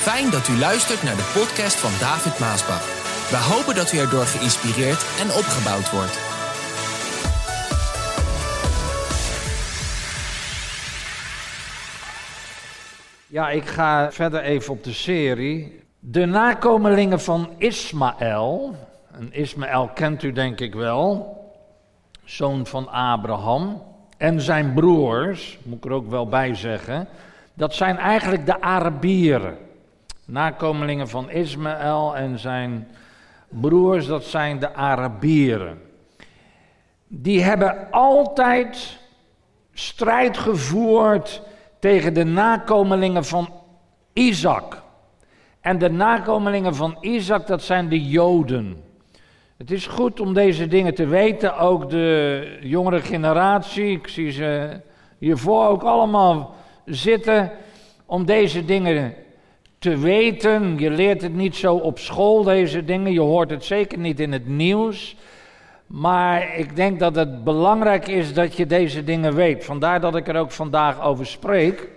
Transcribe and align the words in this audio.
Fijn 0.00 0.30
dat 0.30 0.48
u 0.48 0.58
luistert 0.58 1.02
naar 1.02 1.16
de 1.16 1.30
podcast 1.34 1.76
van 1.76 1.90
David 2.00 2.38
Maasbach. 2.38 2.84
We 3.30 3.36
hopen 3.36 3.74
dat 3.74 3.92
u 3.92 3.98
erdoor 3.98 4.24
geïnspireerd 4.24 5.02
en 5.20 5.28
opgebouwd 5.40 5.90
wordt. 5.90 6.16
Ja, 13.26 13.50
ik 13.50 13.64
ga 13.64 14.12
verder 14.12 14.40
even 14.42 14.72
op 14.72 14.84
de 14.84 14.92
serie. 14.92 15.82
De 15.98 16.26
nakomelingen 16.26 17.20
van 17.20 17.48
Ismaël. 17.58 18.74
En 19.12 19.32
Ismaël 19.32 19.88
kent 19.94 20.22
u 20.22 20.32
denk 20.32 20.60
ik 20.60 20.74
wel. 20.74 21.36
Zoon 22.24 22.66
van 22.66 22.88
Abraham. 22.88 23.82
En 24.16 24.40
zijn 24.40 24.74
broers, 24.74 25.58
moet 25.62 25.76
ik 25.76 25.84
er 25.84 25.92
ook 25.92 26.10
wel 26.10 26.28
bij 26.28 26.54
zeggen. 26.54 27.08
Dat 27.54 27.74
zijn 27.74 27.98
eigenlijk 27.98 28.46
de 28.46 28.60
Arabieren. 28.60 29.68
Nakomelingen 30.30 31.08
van 31.08 31.30
Ismaël 31.30 32.16
en 32.16 32.38
zijn 32.38 32.88
broers, 33.48 34.06
dat 34.06 34.24
zijn 34.24 34.58
de 34.58 34.74
Arabieren. 34.74 35.82
Die 37.06 37.42
hebben 37.42 37.90
altijd 37.90 38.98
strijd 39.72 40.38
gevoerd 40.38 41.42
tegen 41.78 42.14
de 42.14 42.24
nakomelingen 42.24 43.24
van 43.24 43.52
Isaac. 44.12 44.82
En 45.60 45.78
de 45.78 45.90
nakomelingen 45.90 46.74
van 46.74 46.96
Isaac, 47.00 47.46
dat 47.46 47.62
zijn 47.62 47.88
de 47.88 48.08
Joden. 48.08 48.82
Het 49.56 49.70
is 49.70 49.86
goed 49.86 50.20
om 50.20 50.34
deze 50.34 50.66
dingen 50.66 50.94
te 50.94 51.06
weten, 51.06 51.58
ook 51.58 51.90
de 51.90 52.58
jongere 52.60 53.00
generatie, 53.00 53.90
ik 53.90 54.08
zie 54.08 54.30
ze 54.30 54.80
hiervoor 55.18 55.66
ook 55.66 55.82
allemaal 55.82 56.54
zitten, 56.84 57.50
om 58.06 58.24
deze 58.24 58.64
dingen 58.64 59.14
te 59.80 59.98
weten. 59.98 60.78
Je 60.78 60.90
leert 60.90 61.22
het 61.22 61.34
niet 61.34 61.56
zo 61.56 61.74
op 61.74 61.98
school, 61.98 62.42
deze 62.42 62.84
dingen, 62.84 63.12
je 63.12 63.20
hoort 63.20 63.50
het 63.50 63.64
zeker 63.64 63.98
niet 63.98 64.20
in 64.20 64.32
het 64.32 64.48
nieuws. 64.48 65.16
Maar 65.86 66.56
ik 66.56 66.76
denk 66.76 66.98
dat 66.98 67.14
het 67.14 67.44
belangrijk 67.44 68.08
is 68.08 68.34
dat 68.34 68.56
je 68.56 68.66
deze 68.66 69.04
dingen 69.04 69.34
weet. 69.34 69.64
Vandaar 69.64 70.00
dat 70.00 70.16
ik 70.16 70.28
er 70.28 70.36
ook 70.36 70.50
vandaag 70.50 71.02
over 71.02 71.26
spreek. 71.26 71.88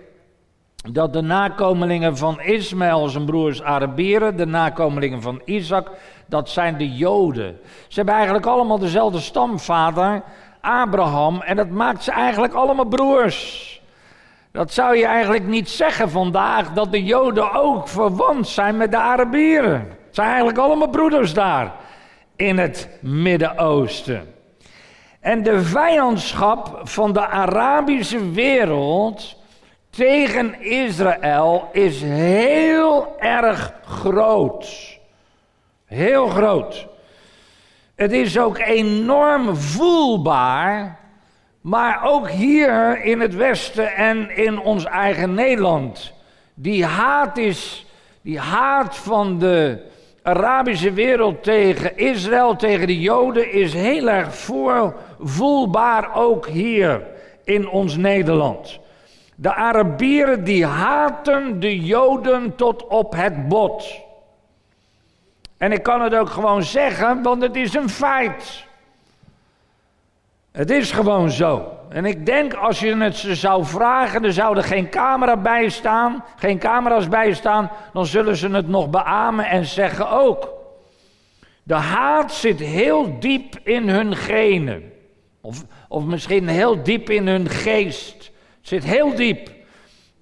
Dat 0.92 1.12
de 1.12 1.20
nakomelingen 1.20 2.16
van 2.16 2.40
Ismaël, 2.40 3.08
zijn 3.08 3.24
broers 3.24 3.62
Arabieren, 3.62 4.36
de 4.36 4.46
nakomelingen 4.46 5.22
van 5.22 5.40
Isaac, 5.44 5.90
dat 6.26 6.48
zijn 6.48 6.78
de 6.78 6.94
Joden. 6.94 7.58
Ze 7.88 7.94
hebben 7.94 8.14
eigenlijk 8.14 8.46
allemaal 8.46 8.78
dezelfde 8.78 9.20
stamvader, 9.20 10.22
Abraham, 10.60 11.40
en 11.40 11.56
dat 11.56 11.70
maakt 11.70 12.04
ze 12.04 12.12
eigenlijk 12.12 12.54
allemaal 12.54 12.84
broers. 12.84 13.73
Dat 14.54 14.72
zou 14.72 14.96
je 14.96 15.06
eigenlijk 15.06 15.46
niet 15.46 15.68
zeggen 15.68 16.10
vandaag, 16.10 16.72
dat 16.72 16.92
de 16.92 17.04
Joden 17.04 17.52
ook 17.52 17.88
verwant 17.88 18.48
zijn 18.48 18.76
met 18.76 18.90
de 18.90 18.96
Arabieren. 18.96 19.80
Het 19.80 20.14
zijn 20.14 20.26
eigenlijk 20.26 20.58
allemaal 20.58 20.88
broeders 20.88 21.34
daar 21.34 21.72
in 22.36 22.58
het 22.58 22.88
Midden-Oosten. 23.00 24.34
En 25.20 25.42
de 25.42 25.62
vijandschap 25.62 26.80
van 26.82 27.12
de 27.12 27.26
Arabische 27.26 28.30
wereld 28.30 29.36
tegen 29.90 30.62
Israël 30.62 31.68
is 31.72 32.02
heel 32.02 33.14
erg 33.18 33.72
groot. 33.84 34.98
Heel 35.86 36.26
groot. 36.26 36.86
Het 37.94 38.12
is 38.12 38.38
ook 38.38 38.58
enorm 38.58 39.56
voelbaar, 39.56 40.98
maar 41.64 42.04
ook 42.04 42.30
hier 42.30 43.04
in 43.04 43.20
het 43.20 43.34
Westen 43.34 43.94
en 43.94 44.36
in 44.36 44.60
ons 44.60 44.84
eigen 44.84 45.34
Nederland. 45.34 46.12
Die 46.54 46.84
haat 46.84 47.38
is, 47.38 47.86
die 48.22 48.38
haat 48.38 48.96
van 48.96 49.38
de 49.38 49.78
Arabische 50.22 50.92
wereld 50.92 51.42
tegen 51.42 51.96
Israël, 51.96 52.56
tegen 52.56 52.86
de 52.86 53.00
Joden, 53.00 53.52
is 53.52 53.72
heel 53.72 54.08
erg 54.08 54.28
voelbaar 55.18 56.14
ook 56.14 56.46
hier 56.46 57.06
in 57.44 57.68
ons 57.68 57.96
Nederland. 57.96 58.78
De 59.34 59.54
Arabieren 59.54 60.44
die 60.44 60.66
haten 60.66 61.60
de 61.60 61.84
Joden 61.84 62.54
tot 62.56 62.86
op 62.86 63.14
het 63.16 63.48
bot. 63.48 64.00
En 65.56 65.72
ik 65.72 65.82
kan 65.82 66.02
het 66.02 66.14
ook 66.14 66.30
gewoon 66.30 66.62
zeggen, 66.62 67.22
want 67.22 67.42
het 67.42 67.56
is 67.56 67.74
een 67.74 67.90
feit. 67.90 68.66
Het 70.56 70.70
is 70.70 70.92
gewoon 70.92 71.30
zo. 71.30 71.78
En 71.88 72.04
ik 72.04 72.26
denk 72.26 72.54
als 72.54 72.80
je 72.80 72.96
het 72.96 73.16
ze 73.16 73.34
zou 73.34 73.64
vragen, 73.64 74.24
er 74.24 74.32
zou 74.32 74.56
er 74.56 74.64
geen 74.64 74.90
camera 74.90 75.36
bij 75.36 75.68
staan, 75.68 76.24
geen 76.36 76.58
camera's 76.58 77.08
bij 77.08 77.32
staan, 77.32 77.70
dan 77.92 78.06
zullen 78.06 78.36
ze 78.36 78.48
het 78.48 78.68
nog 78.68 78.90
beamen 78.90 79.44
en 79.44 79.64
zeggen 79.64 80.10
ook. 80.10 80.52
De 81.62 81.74
haat 81.74 82.32
zit 82.32 82.60
heel 82.60 83.18
diep 83.18 83.58
in 83.62 83.88
hun 83.88 84.16
genen. 84.16 84.92
Of, 85.40 85.64
of 85.88 86.04
misschien 86.04 86.48
heel 86.48 86.82
diep 86.82 87.10
in 87.10 87.26
hun 87.26 87.48
geest. 87.48 88.30
Zit 88.60 88.84
heel 88.84 89.14
diep. 89.14 89.50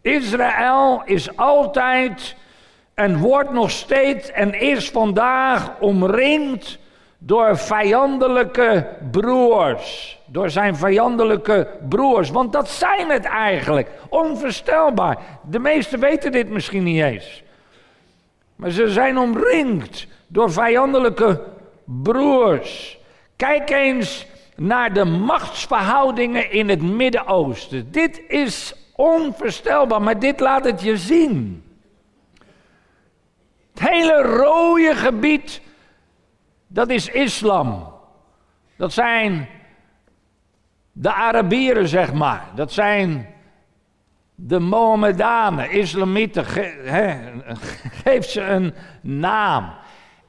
Israël 0.00 1.02
is 1.04 1.36
altijd 1.36 2.36
en 2.94 3.18
wordt 3.18 3.52
nog 3.52 3.70
steeds 3.70 4.30
en 4.30 4.60
is 4.60 4.90
vandaag 4.90 5.80
omringd 5.80 6.78
door 7.18 7.58
vijandelijke 7.58 8.88
broers. 9.10 10.20
Door 10.32 10.50
zijn 10.50 10.76
vijandelijke 10.76 11.68
broers. 11.88 12.30
Want 12.30 12.52
dat 12.52 12.68
zijn 12.68 13.10
het 13.10 13.24
eigenlijk. 13.24 13.90
Onvoorstelbaar. 14.08 15.18
De 15.50 15.58
meesten 15.58 16.00
weten 16.00 16.32
dit 16.32 16.48
misschien 16.48 16.82
niet 16.82 17.02
eens. 17.02 17.42
Maar 18.56 18.70
ze 18.70 18.90
zijn 18.90 19.18
omringd 19.18 20.06
door 20.26 20.52
vijandelijke 20.52 21.42
broers. 21.84 22.98
Kijk 23.36 23.70
eens 23.70 24.26
naar 24.56 24.92
de 24.92 25.04
machtsverhoudingen 25.04 26.50
in 26.50 26.68
het 26.68 26.82
Midden-Oosten. 26.82 27.90
Dit 27.90 28.22
is 28.28 28.74
onvoorstelbaar, 28.96 30.02
maar 30.02 30.18
dit 30.18 30.40
laat 30.40 30.64
het 30.64 30.82
je 30.82 30.96
zien. 30.96 31.64
Het 33.74 33.88
hele 33.88 34.22
rode 34.22 34.94
gebied 34.94 35.60
dat 36.66 36.88
is 36.88 37.08
islam. 37.08 37.92
Dat 38.76 38.92
zijn 38.92 39.48
de 40.92 41.12
Arabieren, 41.12 41.88
zeg 41.88 42.12
maar. 42.12 42.48
Dat 42.54 42.72
zijn 42.72 43.34
de 44.34 44.58
Mohammedanen, 44.58 45.70
islamieten. 45.70 46.44
geef 48.04 48.24
ze 48.24 48.40
een 48.40 48.74
naam. 49.00 49.72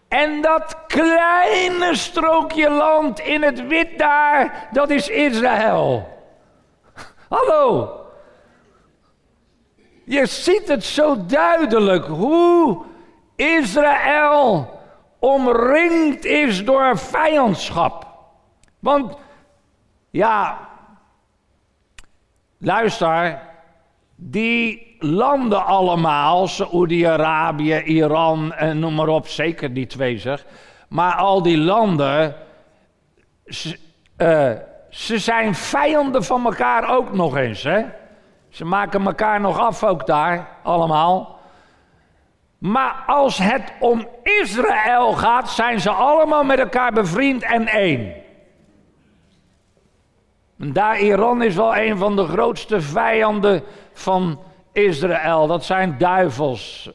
En 0.07 0.41
dat 0.41 0.77
kleine 0.87 1.95
strookje 1.95 2.69
land 2.69 3.19
in 3.19 3.43
het 3.43 3.67
wit 3.67 3.97
daar, 3.97 4.67
dat 4.71 4.89
is 4.89 5.09
Israël. 5.09 6.07
Hallo. 7.29 7.91
Je 10.05 10.25
ziet 10.25 10.67
het 10.67 10.83
zo 10.83 11.25
duidelijk 11.25 12.05
hoe 12.05 12.83
Israël 13.35 14.79
omringd 15.19 16.25
is 16.25 16.65
door 16.65 16.97
vijandschap. 16.97 18.07
Want, 18.79 19.15
ja, 20.13 20.69
luister, 22.57 23.39
die 24.15 24.95
landen 24.99 25.65
allemaal, 25.65 26.47
Saoedi-Arabië, 26.47 27.81
Iran 27.83 28.53
en 28.53 28.79
noem 28.79 28.95
maar 28.95 29.07
op, 29.07 29.27
zeker 29.27 29.73
die 29.73 29.85
twee 29.85 30.17
zeg. 30.17 30.45
Maar 30.89 31.15
al 31.15 31.41
die 31.41 31.57
landen, 31.57 32.35
ze, 33.45 33.79
uh, 34.17 34.51
ze 34.89 35.17
zijn 35.19 35.55
vijanden 35.55 36.23
van 36.23 36.45
elkaar 36.45 36.95
ook 36.95 37.13
nog 37.13 37.37
eens, 37.37 37.63
hè. 37.63 37.85
Ze 38.49 38.65
maken 38.65 39.05
elkaar 39.05 39.41
nog 39.41 39.59
af 39.59 39.83
ook 39.83 40.05
daar, 40.05 40.47
allemaal. 40.63 41.39
Maar 42.57 43.03
als 43.07 43.37
het 43.37 43.73
om 43.79 44.07
Israël 44.23 45.13
gaat, 45.13 45.49
zijn 45.49 45.79
ze 45.79 45.89
allemaal 45.89 46.43
met 46.43 46.59
elkaar 46.59 46.91
bevriend 46.91 47.43
en 47.43 47.67
één. 47.67 48.22
Daar 50.71 50.99
Iran 50.99 51.41
is 51.41 51.55
wel 51.55 51.77
een 51.77 51.97
van 51.97 52.15
de 52.15 52.25
grootste 52.25 52.81
vijanden 52.81 53.63
van 53.93 54.39
Israël. 54.71 55.47
Dat 55.47 55.63
zijn 55.65 55.95
duivels. 55.97 56.91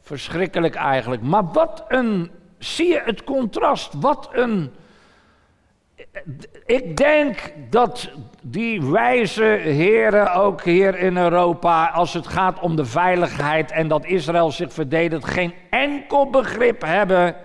Verschrikkelijk 0.00 0.74
eigenlijk. 0.74 1.22
Maar 1.22 1.44
wat 1.52 1.84
een, 1.88 2.30
zie 2.58 2.88
je 2.88 3.02
het 3.04 3.24
contrast? 3.24 3.94
Wat 3.94 4.28
een 4.32 4.72
ik 6.66 6.96
denk 6.96 7.52
dat 7.70 8.10
die 8.42 8.82
wijze 8.82 9.44
heren 9.62 10.34
ook 10.34 10.62
hier 10.62 10.98
in 10.98 11.16
Europa, 11.16 11.86
als 11.86 12.12
het 12.12 12.26
gaat 12.26 12.60
om 12.60 12.76
de 12.76 12.84
veiligheid 12.84 13.70
en 13.70 13.88
dat 13.88 14.04
Israël 14.04 14.50
zich 14.50 14.72
verdedigt, 14.72 15.24
geen 15.24 15.54
enkel 15.70 16.30
begrip 16.30 16.82
hebben 16.82 17.36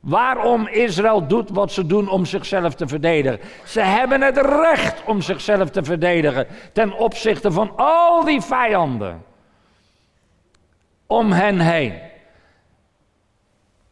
waarom 0.00 0.66
Israël 0.66 1.26
doet 1.26 1.50
wat 1.50 1.72
ze 1.72 1.86
doen 1.86 2.08
om 2.08 2.24
zichzelf 2.24 2.74
te 2.74 2.88
verdedigen. 2.88 3.40
Ze 3.64 3.80
hebben 3.80 4.20
het 4.20 4.36
recht 4.36 5.02
om 5.04 5.20
zichzelf 5.20 5.70
te 5.70 5.84
verdedigen 5.84 6.46
ten 6.72 6.92
opzichte 6.92 7.52
van 7.52 7.72
al 7.76 8.24
die 8.24 8.40
vijanden. 8.40 9.26
om 11.06 11.32
hen 11.32 11.60
heen. 11.60 11.94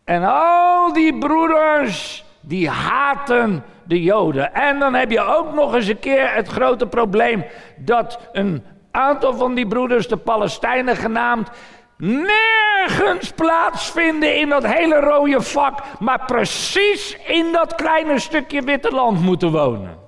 En 0.05 0.25
al 0.25 0.93
die 0.93 1.19
broeders, 1.19 2.25
die 2.41 2.69
haten 2.69 3.65
de 3.85 4.03
Joden. 4.03 4.55
En 4.55 4.79
dan 4.79 4.95
heb 4.95 5.11
je 5.11 5.21
ook 5.21 5.55
nog 5.55 5.75
eens 5.75 5.87
een 5.87 5.99
keer 5.99 6.35
het 6.35 6.49
grote 6.49 6.87
probleem 6.87 7.45
dat 7.77 8.19
een 8.33 8.65
aantal 8.91 9.35
van 9.35 9.55
die 9.55 9.67
broeders, 9.67 10.09
de 10.09 10.17
Palestijnen 10.17 10.97
genaamd, 10.97 11.51
nergens 11.97 13.31
plaatsvinden 13.31 14.37
in 14.37 14.49
dat 14.49 14.67
hele 14.67 15.01
rode 15.01 15.43
vak, 15.43 15.83
maar 15.99 16.25
precies 16.25 17.17
in 17.17 17.53
dat 17.53 17.75
kleine 17.75 18.19
stukje 18.19 18.63
witte 18.63 18.91
land 18.91 19.21
moeten 19.21 19.51
wonen. 19.51 19.99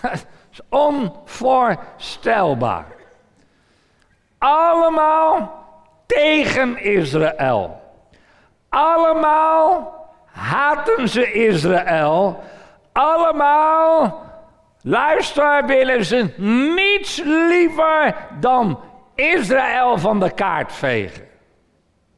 Is 0.52 0.60
onvoorstelbaar. 0.68 2.86
Allemaal 4.38 5.64
tegen 6.06 6.82
Israël. 6.82 7.80
Allemaal 8.68 9.94
haten 10.32 11.08
ze 11.08 11.32
Israël. 11.32 12.40
Allemaal, 12.92 14.22
luister, 14.82 15.66
willen 15.66 16.04
ze 16.04 16.34
niets 16.76 17.22
liever 17.24 18.14
dan 18.40 18.80
Israël 19.16 19.98
van 19.98 20.20
de 20.20 20.30
kaart 20.30 20.72
vegen. 20.72 21.24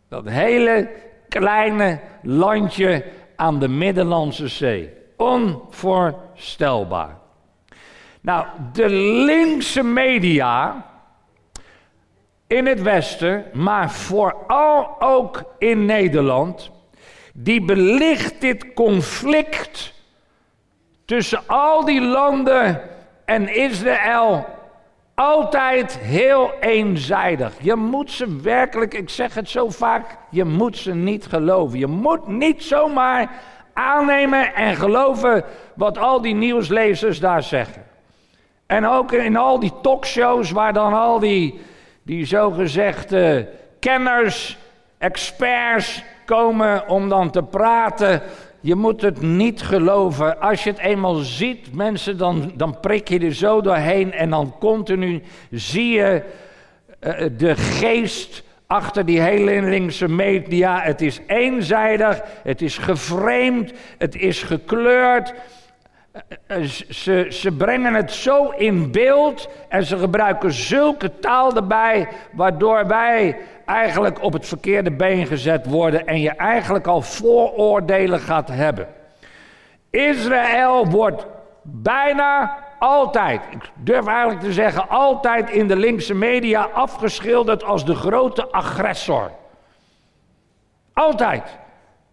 Dat 0.08 0.28
hele 0.28 0.90
kleine 1.28 2.00
landje 2.22 3.04
aan 3.36 3.58
de 3.58 3.68
Middellandse 3.68 4.48
Zee. 4.48 4.92
Onvoorstelbaar. 5.16 7.16
Nou, 8.20 8.46
de 8.72 8.88
linkse 9.24 9.82
media 9.82 10.86
in 12.46 12.66
het 12.66 12.82
Westen, 12.82 13.44
maar 13.52 13.90
vooral 13.90 15.00
ook 15.00 15.44
in 15.58 15.84
Nederland, 15.84 16.70
die 17.34 17.64
belicht 17.64 18.40
dit 18.40 18.74
conflict 18.74 19.94
tussen 21.04 21.40
al 21.46 21.84
die 21.84 22.00
landen 22.00 22.80
en 23.24 23.54
Israël 23.54 24.57
altijd 25.18 25.98
heel 25.98 26.52
eenzijdig. 26.60 27.52
Je 27.60 27.74
moet 27.74 28.10
ze 28.10 28.36
werkelijk, 28.42 28.94
ik 28.94 29.10
zeg 29.10 29.34
het 29.34 29.48
zo 29.48 29.70
vaak, 29.70 30.16
je 30.30 30.44
moet 30.44 30.76
ze 30.76 30.94
niet 30.94 31.26
geloven. 31.26 31.78
Je 31.78 31.86
moet 31.86 32.26
niet 32.26 32.64
zomaar 32.64 33.30
aannemen 33.72 34.54
en 34.54 34.76
geloven 34.76 35.44
wat 35.74 35.98
al 35.98 36.20
die 36.20 36.34
nieuwslezers 36.34 37.20
daar 37.20 37.42
zeggen. 37.42 37.82
En 38.66 38.86
ook 38.86 39.12
in 39.12 39.36
al 39.36 39.58
die 39.58 39.72
talkshows 39.82 40.50
waar 40.50 40.72
dan 40.72 40.92
al 40.92 41.18
die, 41.18 41.60
die 42.02 42.26
zogezegde 42.26 43.48
kenners, 43.78 44.58
experts 44.98 46.02
komen 46.24 46.88
om 46.88 47.08
dan 47.08 47.30
te 47.30 47.42
praten. 47.42 48.22
Je 48.60 48.74
moet 48.74 49.00
het 49.00 49.20
niet 49.20 49.62
geloven. 49.62 50.40
Als 50.40 50.64
je 50.64 50.70
het 50.70 50.78
eenmaal 50.78 51.14
ziet, 51.14 51.74
mensen, 51.74 52.18
dan, 52.18 52.52
dan 52.56 52.80
prik 52.80 53.08
je 53.08 53.18
er 53.18 53.34
zo 53.34 53.60
doorheen 53.60 54.12
en 54.12 54.30
dan 54.30 54.54
continu 54.58 55.22
zie 55.50 55.92
je 55.92 56.22
uh, 57.00 57.26
de 57.36 57.56
geest 57.56 58.42
achter 58.66 59.04
die 59.04 59.20
hele 59.20 59.62
linkse 59.62 60.08
media. 60.08 60.80
Het 60.80 61.00
is 61.00 61.20
eenzijdig, 61.26 62.20
het 62.42 62.62
is 62.62 62.78
geframed, 62.78 63.72
het 63.98 64.16
is 64.16 64.42
gekleurd. 64.42 65.34
Eh, 66.46 66.62
ze, 66.88 67.26
ze 67.30 67.52
brengen 67.52 67.94
het 67.94 68.12
zo 68.12 68.50
in 68.50 68.90
beeld 68.90 69.48
en 69.68 69.84
ze 69.84 69.98
gebruiken 69.98 70.52
zulke 70.52 71.18
taal 71.18 71.56
erbij, 71.56 72.08
waardoor 72.32 72.86
wij 72.86 73.36
eigenlijk 73.64 74.22
op 74.22 74.32
het 74.32 74.46
verkeerde 74.46 74.90
been 74.90 75.26
gezet 75.26 75.66
worden 75.66 76.06
en 76.06 76.20
je 76.20 76.30
eigenlijk 76.30 76.86
al 76.86 77.02
vooroordelen 77.02 78.20
gaat 78.20 78.48
hebben. 78.48 78.88
Israël 79.90 80.86
wordt 80.86 81.26
bijna 81.62 82.56
altijd, 82.78 83.40
ik 83.50 83.70
durf 83.74 84.06
eigenlijk 84.06 84.40
te 84.40 84.52
zeggen 84.52 84.88
altijd 84.88 85.50
in 85.50 85.68
de 85.68 85.76
linkse 85.76 86.14
media 86.14 86.62
afgeschilderd 86.72 87.64
als 87.64 87.84
de 87.84 87.94
grote 87.94 88.50
agressor. 88.50 89.30
Altijd. 90.92 91.58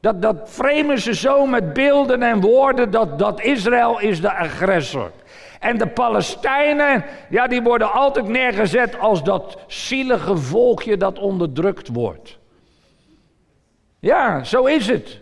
Dat, 0.05 0.21
dat 0.21 0.37
framen 0.45 0.99
ze 0.99 1.15
zo 1.15 1.45
met 1.45 1.73
beelden 1.73 2.23
en 2.23 2.41
woorden 2.41 2.91
dat, 2.91 3.19
dat 3.19 3.41
Israël 3.41 3.99
is 3.99 4.21
de 4.21 4.31
agressor. 4.31 5.11
En 5.59 5.77
de 5.77 5.87
Palestijnen, 5.87 7.05
ja, 7.29 7.47
die 7.47 7.61
worden 7.61 7.91
altijd 7.91 8.27
neergezet 8.27 8.99
als 8.99 9.23
dat 9.23 9.57
zielige 9.67 10.37
volkje 10.37 10.97
dat 10.97 11.19
onderdrukt 11.19 11.87
wordt. 11.87 12.37
Ja, 13.99 14.43
zo 14.43 14.65
is 14.65 14.87
het. 14.87 15.19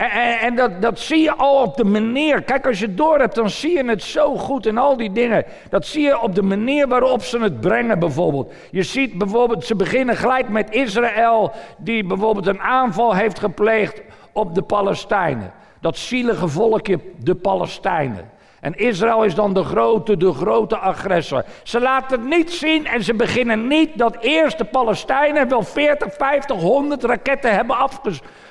En, 0.00 0.38
en, 0.40 0.54
dat, 0.54 0.82
dat 0.82 0.98
zie 0.98 1.22
je 1.22 1.34
al 1.34 1.62
op 1.62 1.76
de 1.76 1.84
manier. 1.84 2.42
Kijk, 2.42 2.66
als 2.66 2.78
je 2.78 2.94
door 2.94 3.18
hebt, 3.18 3.34
dan 3.34 3.50
zie 3.50 3.76
je 3.76 3.84
het 3.84 4.02
zo 4.02 4.36
goed 4.36 4.66
in 4.66 4.78
al 4.78 4.96
die 4.96 5.12
dingen. 5.12 5.44
Dat 5.70 5.86
zie 5.86 6.02
je 6.02 6.20
op 6.20 6.34
de 6.34 6.42
manier 6.42 6.88
waarop 6.88 7.22
ze 7.22 7.38
het 7.38 7.60
brengen, 7.60 7.98
bijvoorbeeld. 7.98 8.52
Je 8.70 8.82
ziet 8.82 9.18
bijvoorbeeld, 9.18 9.64
ze 9.64 9.76
beginnen 9.76 10.16
gelijk 10.16 10.48
met 10.48 10.70
Israël, 10.70 11.52
die 11.78 12.04
bijvoorbeeld 12.04 12.46
een 12.46 12.60
aanval 12.60 13.14
heeft 13.14 13.38
gepleegd 13.38 14.02
op 14.32 14.54
de 14.54 14.62
Palestijnen. 14.62 15.52
Dat 15.80 15.96
zielige 15.96 16.48
volkje, 16.48 16.98
de 17.18 17.34
Palestijnen. 17.34 18.30
En 18.60 18.74
Israël 18.74 19.24
is 19.24 19.34
dan 19.34 19.54
de 19.54 19.64
grote, 19.64 20.16
de 20.16 20.32
grote 20.32 20.76
agressor. 20.76 21.44
Ze 21.62 21.80
laten 21.80 22.20
het 22.20 22.28
niet 22.28 22.50
zien 22.50 22.86
en 22.86 23.04
ze 23.04 23.14
beginnen 23.14 23.66
niet 23.66 23.98
dat 23.98 24.16
eerst 24.20 24.58
de 24.58 24.64
Palestijnen 24.64 25.48
wel 25.48 25.62
40, 25.62 26.14
50, 26.14 26.56
100 26.56 27.04
raketten 27.04 27.54
hebben 27.54 27.76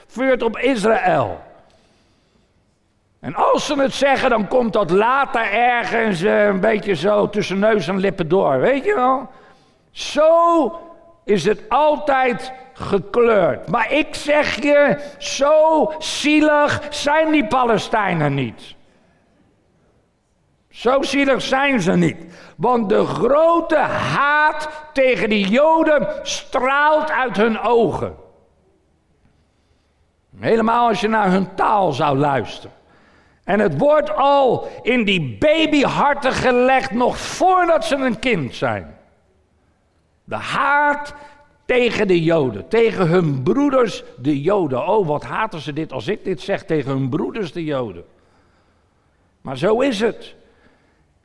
afgevuurd 0.09 0.43
op 0.43 0.57
Israël. 0.57 1.41
En 3.19 3.35
als 3.35 3.65
ze 3.65 3.81
het 3.81 3.93
zeggen, 3.93 4.29
dan 4.29 4.47
komt 4.47 4.73
dat 4.73 4.89
later 4.91 5.51
ergens 5.51 6.21
uh, 6.21 6.45
een 6.45 6.59
beetje 6.59 6.95
zo 6.95 7.29
tussen 7.29 7.59
neus 7.59 7.87
en 7.87 7.97
lippen 7.97 8.27
door. 8.27 8.59
Weet 8.59 8.85
je 8.85 8.95
wel? 8.95 9.29
Zo 9.91 10.71
is 11.25 11.45
het 11.45 11.61
altijd 11.69 12.51
gekleurd. 12.73 13.69
Maar 13.69 13.91
ik 13.91 14.15
zeg 14.15 14.61
je, 14.61 14.99
zo 15.17 15.93
zielig 15.97 16.81
zijn 16.89 17.31
die 17.31 17.47
Palestijnen 17.47 18.33
niet. 18.33 18.75
Zo 20.69 21.01
zielig 21.01 21.41
zijn 21.41 21.81
ze 21.81 21.91
niet. 21.91 22.25
Want 22.57 22.89
de 22.89 23.05
grote 23.05 23.77
haat 23.77 24.69
tegen 24.93 25.29
die 25.29 25.47
Joden 25.47 26.07
straalt 26.21 27.11
uit 27.11 27.37
hun 27.37 27.59
ogen. 27.59 28.27
Helemaal 30.39 30.87
als 30.87 31.01
je 31.01 31.07
naar 31.07 31.31
hun 31.31 31.55
taal 31.55 31.91
zou 31.91 32.17
luisteren. 32.17 32.75
En 33.43 33.59
het 33.59 33.77
wordt 33.77 34.15
al 34.15 34.67
in 34.81 35.03
die 35.03 35.37
babyharten 35.39 36.33
gelegd 36.33 36.91
nog 36.91 37.17
voordat 37.17 37.85
ze 37.85 37.95
een 37.95 38.19
kind 38.19 38.55
zijn. 38.55 38.95
De 40.23 40.35
haat 40.35 41.13
tegen 41.65 42.07
de 42.07 42.23
Joden, 42.23 42.67
tegen 42.67 43.07
hun 43.07 43.43
broeders 43.43 44.03
de 44.17 44.41
Joden. 44.41 44.87
Oh, 44.87 45.07
wat 45.07 45.23
haten 45.23 45.59
ze 45.59 45.73
dit 45.73 45.91
als 45.91 46.07
ik 46.07 46.23
dit 46.23 46.41
zeg 46.41 46.65
tegen 46.65 46.91
hun 46.91 47.09
broeders 47.09 47.51
de 47.51 47.63
Joden. 47.63 48.03
Maar 49.41 49.57
zo 49.57 49.79
is 49.79 49.99
het. 49.99 50.35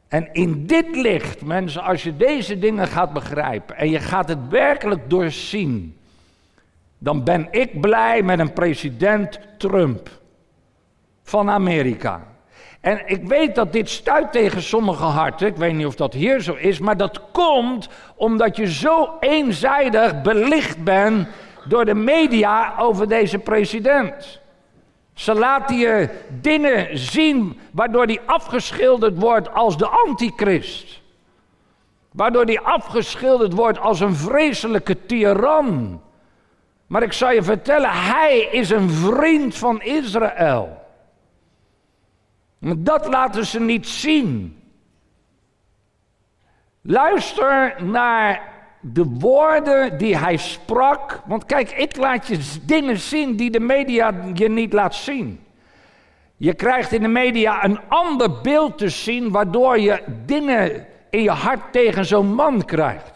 En 0.08 0.28
in 0.32 0.66
dit 0.66 0.96
licht, 0.96 1.44
mensen, 1.44 1.82
als 1.82 2.02
je 2.02 2.16
deze 2.16 2.58
dingen 2.58 2.86
gaat 2.86 3.12
begrijpen 3.12 3.76
en 3.76 3.90
je 3.90 3.98
gaat 3.98 4.28
het 4.28 4.48
werkelijk 4.48 5.10
doorzien, 5.10 5.96
dan 7.04 7.24
ben 7.24 7.48
ik 7.50 7.80
blij 7.80 8.22
met 8.22 8.38
een 8.38 8.52
president 8.52 9.38
Trump 9.58 10.08
van 11.22 11.50
Amerika. 11.50 12.26
En 12.80 13.02
ik 13.06 13.28
weet 13.28 13.54
dat 13.54 13.72
dit 13.72 13.88
stuit 13.90 14.32
tegen 14.32 14.62
sommige 14.62 15.04
harten. 15.04 15.46
Ik 15.46 15.56
weet 15.56 15.74
niet 15.74 15.86
of 15.86 15.94
dat 15.94 16.12
hier 16.12 16.40
zo 16.40 16.54
is. 16.54 16.78
Maar 16.78 16.96
dat 16.96 17.20
komt 17.32 17.88
omdat 18.14 18.56
je 18.56 18.72
zo 18.72 19.16
eenzijdig 19.20 20.22
belicht 20.22 20.84
bent 20.84 21.28
door 21.68 21.84
de 21.84 21.94
media 21.94 22.74
over 22.78 23.08
deze 23.08 23.38
president. 23.38 24.40
Ze 25.14 25.34
laten 25.34 25.76
je 25.76 26.08
dingen 26.40 26.98
zien 26.98 27.58
waardoor 27.70 28.06
die 28.06 28.20
afgeschilderd 28.26 29.18
wordt 29.18 29.54
als 29.54 29.78
de 29.78 29.86
antichrist. 29.86 31.00
Waardoor 32.12 32.46
die 32.46 32.60
afgeschilderd 32.60 33.52
wordt 33.52 33.78
als 33.78 34.00
een 34.00 34.14
vreselijke 34.14 35.06
tiran. 35.06 36.00
Maar 36.94 37.02
ik 37.02 37.12
zal 37.12 37.30
je 37.30 37.42
vertellen, 37.42 37.90
hij 37.92 38.48
is 38.50 38.70
een 38.70 38.90
vriend 38.90 39.56
van 39.56 39.82
Israël. 39.82 40.78
Dat 42.76 43.06
laten 43.06 43.46
ze 43.46 43.60
niet 43.60 43.88
zien. 43.88 44.62
Luister 46.82 47.84
naar 47.84 48.42
de 48.80 49.04
woorden 49.04 49.98
die 49.98 50.16
hij 50.16 50.36
sprak. 50.36 51.20
Want 51.26 51.46
kijk, 51.46 51.70
ik 51.70 51.96
laat 51.96 52.26
je 52.26 52.38
dingen 52.62 52.98
zien 52.98 53.36
die 53.36 53.50
de 53.50 53.60
media 53.60 54.14
je 54.34 54.48
niet 54.48 54.72
laat 54.72 54.94
zien. 54.94 55.44
Je 56.36 56.54
krijgt 56.54 56.92
in 56.92 57.02
de 57.02 57.08
media 57.08 57.64
een 57.64 57.80
ander 57.88 58.40
beeld 58.40 58.78
te 58.78 58.88
zien, 58.88 59.30
waardoor 59.30 59.80
je 59.80 60.02
dingen 60.26 60.86
in 61.10 61.22
je 61.22 61.30
hart 61.30 61.72
tegen 61.72 62.04
zo'n 62.04 62.34
man 62.34 62.64
krijgt. 62.64 63.13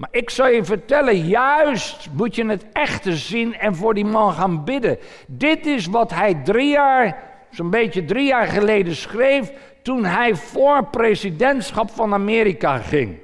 Maar 0.00 0.08
ik 0.12 0.30
zal 0.30 0.48
je 0.48 0.64
vertellen, 0.64 1.16
juist 1.16 2.08
moet 2.12 2.34
je 2.34 2.46
het 2.46 2.64
echte 2.72 3.16
zien 3.16 3.54
en 3.54 3.74
voor 3.74 3.94
die 3.94 4.04
man 4.04 4.32
gaan 4.32 4.64
bidden. 4.64 4.98
Dit 5.26 5.66
is 5.66 5.86
wat 5.86 6.10
hij 6.10 6.40
drie 6.44 6.70
jaar, 6.70 7.22
zo'n 7.50 7.70
beetje 7.70 8.04
drie 8.04 8.26
jaar 8.26 8.46
geleden 8.46 8.96
schreef, 8.96 9.52
toen 9.82 10.04
hij 10.04 10.34
voor 10.34 10.84
presidentschap 10.84 11.90
van 11.90 12.12
Amerika 12.12 12.78
ging. 12.78 13.18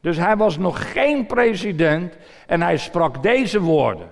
Dus 0.00 0.16
hij 0.16 0.36
was 0.36 0.58
nog 0.58 0.92
geen 0.92 1.26
president 1.26 2.14
en 2.46 2.62
hij 2.62 2.76
sprak 2.76 3.22
deze 3.22 3.60
woorden. 3.60 4.08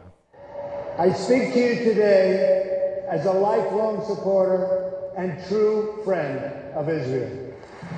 I 1.05 1.12
speak 1.14 1.52
to 1.52 1.59
you 1.59 1.76
today 1.85 2.62
as 3.11 3.26
a 3.26 3.33
lifelong 3.33 4.02
supporter 4.07 4.69
and 5.17 5.47
true 5.49 5.83
friend 6.05 6.40
of 6.75 6.88
Israel. 6.88 7.29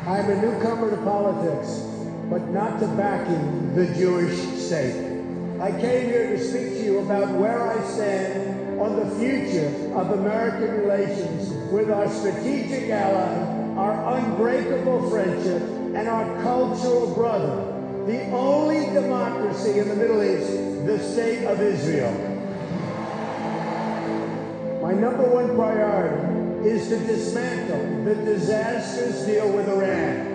I'm 0.07 0.31
a 0.31 0.41
newcomer 0.41 0.89
to 0.89 0.97
politics, 0.97 2.01
but 2.33 2.49
not 2.49 2.81
to 2.81 2.87
backing 2.97 3.75
the 3.75 3.85
Jewish 3.95 4.39
state. 4.59 5.21
I 5.61 5.71
came 5.71 6.07
here 6.07 6.29
to 6.31 6.43
speak 6.43 6.79
to 6.79 6.83
you 6.83 6.99
about 7.01 7.29
where 7.39 7.71
I 7.71 7.85
stand 7.85 8.81
on 8.81 8.97
the 8.99 9.17
future 9.17 9.69
of 9.95 10.19
American 10.19 10.81
relations 10.81 11.53
with 11.71 11.91
our 11.91 12.09
strategic 12.09 12.89
ally, 12.89 13.77
our 13.77 14.17
unbreakable 14.17 15.11
friendship, 15.11 15.61
and 15.95 16.09
our 16.09 16.43
cultural 16.43 17.15
brother, 17.15 18.07
the 18.07 18.31
only 18.31 18.87
democracy 18.95 19.79
in 19.79 19.91
the 19.91 19.95
Middle 19.95 20.23
East, 20.23 20.87
the 20.87 20.99
State 21.01 21.45
of 21.45 21.61
Israel. 21.61 22.15
My 24.81 24.95
number 24.95 25.29
one 25.29 25.55
priority 25.55 26.67
is 26.67 26.89
to 26.89 26.99
dismantle 26.99 28.05
the 28.07 28.15
disastrous 28.15 29.27
deal 29.27 29.53
with 29.53 29.69
Iran. 29.69 30.32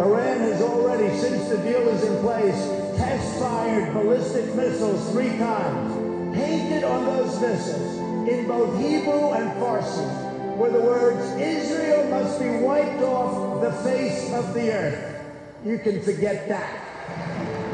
Iran 0.00 0.40
has 0.40 0.62
already, 0.62 1.14
since 1.18 1.48
the 1.50 1.58
deal 1.58 1.86
is 1.88 2.02
in 2.04 2.18
place, 2.20 2.96
test 2.96 3.38
fired 3.38 3.92
ballistic 3.92 4.54
missiles 4.54 5.12
three 5.12 5.36
times. 5.36 6.34
Painted 6.34 6.84
on 6.84 7.04
those 7.04 7.38
missiles 7.40 8.28
in 8.28 8.46
both 8.46 8.78
Hebrew 8.78 9.30
and 9.32 9.50
Farsi 9.60 10.56
were 10.56 10.70
the 10.70 10.80
words, 10.80 11.20
Israel 11.38 12.08
must 12.08 12.40
be 12.40 12.48
wiped 12.48 13.02
off 13.02 13.60
the 13.60 13.72
face 13.82 14.32
of 14.32 14.54
the 14.54 14.72
earth. 14.72 15.22
You 15.66 15.78
can 15.78 16.00
forget 16.02 16.48
that. 16.48 16.86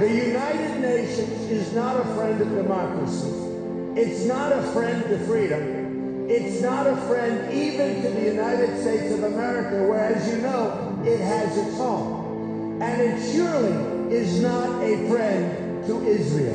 The 0.00 0.10
United 0.10 0.80
Nations 0.80 1.50
is 1.50 1.72
not 1.74 2.00
a 2.00 2.04
friend 2.16 2.40
of 2.40 2.48
democracy. 2.48 3.30
It's 3.94 4.24
not 4.24 4.50
a 4.52 4.62
friend 4.72 5.02
to 5.04 5.18
freedom. 5.26 6.28
It's 6.28 6.60
not 6.60 6.88
a 6.88 6.96
friend 7.08 7.52
even 7.54 8.02
to 8.02 8.10
the 8.10 8.26
United 8.26 8.80
States 8.80 9.14
of 9.14 9.22
America, 9.22 9.88
where, 9.88 10.00
as 10.00 10.28
you 10.28 10.42
know, 10.42 10.95
it 11.06 11.20
has 11.20 11.56
its 11.56 11.76
home. 11.76 12.82
And 12.82 13.00
it 13.00 13.32
surely 13.32 14.12
is 14.14 14.40
not 14.40 14.82
a 14.82 15.08
friend 15.08 15.84
to 15.86 16.06
Israel. 16.06 16.54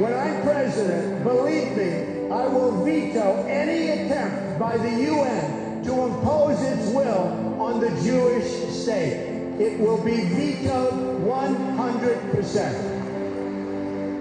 When 0.00 0.12
I'm 0.12 0.42
president, 0.42 1.22
believe 1.22 1.76
me, 1.76 2.30
I 2.30 2.46
will 2.48 2.82
veto 2.82 3.44
any 3.46 3.90
attempt 3.90 4.58
by 4.58 4.78
the 4.78 4.90
UN 4.90 5.82
to 5.84 5.92
impose 6.06 6.62
its 6.62 6.88
will 6.88 7.60
on 7.60 7.80
the 7.80 7.90
Jewish 8.02 8.72
state. 8.72 9.28
It 9.60 9.78
will 9.78 10.02
be 10.02 10.16
vetoed 10.22 10.94
100%. 11.22 12.92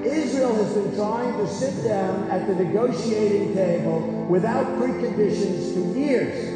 Israel 0.05 0.55
has 0.55 0.73
been 0.73 0.95
trying 0.95 1.37
to 1.37 1.47
sit 1.47 1.83
down 1.85 2.29
at 2.29 2.47
the 2.47 2.55
negotiating 2.55 3.53
table 3.53 4.01
without 4.27 4.65
preconditions 4.77 5.73
for 5.73 5.97
years. 5.97 6.49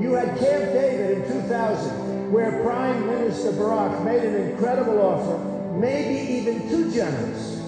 You 0.00 0.12
had 0.14 0.38
Camp 0.38 0.72
David 0.72 1.18
in 1.18 1.42
2000, 1.42 2.09
where 2.30 2.62
Prime 2.62 3.06
Minister 3.06 3.50
Barak 3.50 4.04
made 4.04 4.22
an 4.22 4.50
incredible 4.50 5.00
offer, 5.00 5.36
maybe 5.76 6.32
even 6.34 6.68
too 6.68 6.92
generous. 6.92 7.60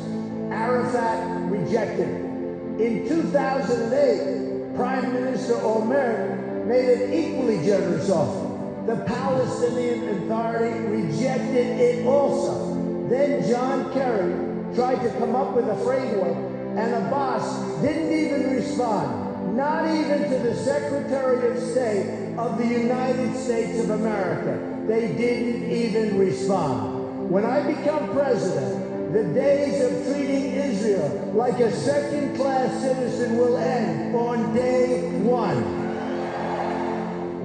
Arafat 0.52 1.50
rejected 1.50 2.08
it. 2.08 2.80
In 2.80 3.08
2008, 3.08 4.76
Prime 4.76 5.12
Minister 5.12 5.54
Omer 5.62 6.64
made 6.68 6.88
an 6.88 7.12
equally 7.12 7.56
generous 7.66 8.08
offer. 8.08 8.86
The 8.86 9.04
Palestinian 9.04 10.08
Authority 10.10 10.78
rejected 10.78 11.80
it 11.80 12.06
also. 12.06 13.08
Then 13.08 13.48
John 13.48 13.92
Kerry 13.92 14.32
tried 14.76 15.02
to 15.02 15.10
come 15.18 15.34
up 15.34 15.56
with 15.56 15.68
a 15.68 15.76
framework, 15.78 16.36
and 16.78 17.06
Abbas 17.06 17.82
didn't 17.82 18.12
even 18.12 18.54
respond, 18.54 19.56
not 19.56 19.86
even 19.86 20.30
to 20.30 20.38
the 20.38 20.54
Secretary 20.54 21.50
of 21.50 21.60
State 21.60 22.21
of 22.38 22.58
the 22.58 22.66
United 22.66 23.36
States 23.36 23.78
of 23.80 23.90
America. 23.90 24.84
They 24.86 25.08
didn't 25.08 25.70
even 25.70 26.18
respond. 26.18 27.30
When 27.30 27.44
I 27.44 27.66
become 27.66 28.12
president, 28.12 29.12
the 29.12 29.24
days 29.24 29.82
of 29.84 30.06
treating 30.06 30.52
Israel 30.52 31.32
like 31.34 31.60
a 31.60 31.70
second 31.70 32.34
class 32.36 32.80
citizen 32.80 33.36
will 33.36 33.58
end 33.58 34.16
on 34.16 34.54
day 34.54 35.02
one. 35.18 35.82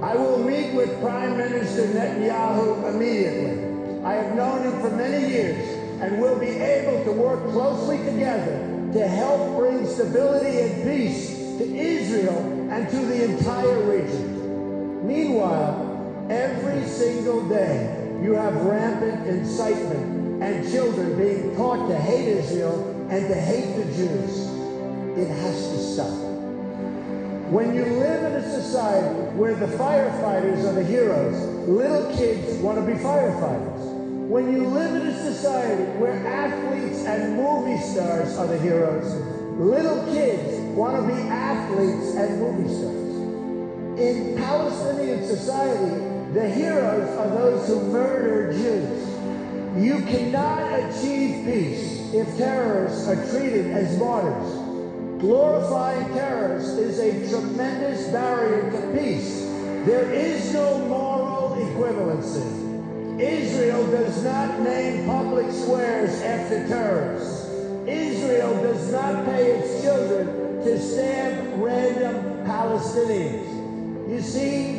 I 0.02 0.14
will 0.14 0.38
meet 0.38 0.72
with 0.74 0.98
Prime 1.00 1.36
Minister 1.36 1.88
Netanyahu 1.88 2.88
immediately. 2.94 4.04
I 4.04 4.14
have 4.14 4.34
known 4.34 4.62
him 4.62 4.80
for 4.80 4.90
many 4.90 5.28
years 5.28 5.78
and 6.00 6.20
will 6.20 6.38
be 6.38 6.46
able 6.46 7.04
to 7.04 7.12
work 7.12 7.50
closely 7.50 7.98
together 7.98 8.90
to 8.94 9.06
help 9.06 9.58
bring 9.58 9.86
stability 9.86 10.60
and 10.60 10.84
peace 10.84 11.36
to 11.58 11.64
Israel 11.64 12.70
and 12.70 12.88
to 12.88 12.96
the 12.96 13.24
entire 13.24 13.82
region. 13.82 14.27
Meanwhile, 15.08 16.28
every 16.28 16.84
single 16.86 17.48
day 17.48 18.10
you 18.22 18.34
have 18.34 18.54
rampant 18.56 19.26
incitement 19.26 20.42
and 20.42 20.70
children 20.70 21.16
being 21.16 21.56
taught 21.56 21.88
to 21.88 21.96
hate 21.96 22.28
Israel 22.28 23.08
and 23.10 23.26
to 23.26 23.34
hate 23.34 23.74
the 23.76 23.84
Jews. 23.96 24.48
It 25.16 25.28
has 25.28 25.68
to 25.70 25.78
stop. 25.78 26.12
When 27.48 27.74
you 27.74 27.84
live 27.86 28.22
in 28.24 28.32
a 28.32 28.50
society 28.50 29.34
where 29.34 29.54
the 29.54 29.78
firefighters 29.78 30.62
are 30.68 30.74
the 30.74 30.84
heroes, 30.84 31.40
little 31.66 32.14
kids 32.14 32.58
want 32.58 32.78
to 32.78 32.84
be 32.84 32.98
firefighters. 32.98 33.80
When 34.28 34.52
you 34.52 34.66
live 34.66 34.94
in 34.94 35.06
a 35.06 35.32
society 35.32 35.84
where 35.98 36.12
athletes 36.26 37.06
and 37.06 37.34
movie 37.34 37.80
stars 37.80 38.36
are 38.36 38.46
the 38.46 38.58
heroes, 38.58 39.10
little 39.58 40.04
kids 40.12 40.60
want 40.76 40.96
to 40.96 41.14
be 41.14 41.18
athletes 41.30 42.14
and 42.14 42.38
movie 42.38 42.68
stars. 42.74 42.97
In 43.98 44.36
Palestinian 44.36 45.26
society, 45.26 46.32
the 46.32 46.48
heroes 46.48 47.08
are 47.18 47.28
those 47.30 47.66
who 47.66 47.82
murder 47.90 48.52
Jews. 48.52 49.08
You 49.76 50.04
cannot 50.06 50.72
achieve 50.78 51.44
peace 51.44 52.14
if 52.14 52.36
terrorists 52.36 53.08
are 53.08 53.16
treated 53.28 53.72
as 53.72 53.98
martyrs. 53.98 54.52
Glorifying 55.20 56.14
terrorists 56.14 56.78
is 56.78 57.00
a 57.00 57.28
tremendous 57.28 58.06
barrier 58.12 58.70
to 58.70 58.96
peace. 58.96 59.40
There 59.84 60.08
is 60.12 60.52
no 60.54 60.78
moral 60.86 61.56
equivalency. 61.56 63.20
Israel 63.20 63.84
does 63.90 64.22
not 64.22 64.60
name 64.60 65.06
public 65.06 65.50
squares 65.50 66.22
after 66.22 66.68
terrorists. 66.68 67.48
Israel 67.88 68.62
does 68.62 68.92
not 68.92 69.24
pay 69.24 69.58
its 69.58 69.82
children 69.82 70.62
to 70.62 70.78
stab 70.80 71.60
random 71.60 72.46
Palestinians. 72.46 73.57
You 74.08 74.22
see, 74.22 74.72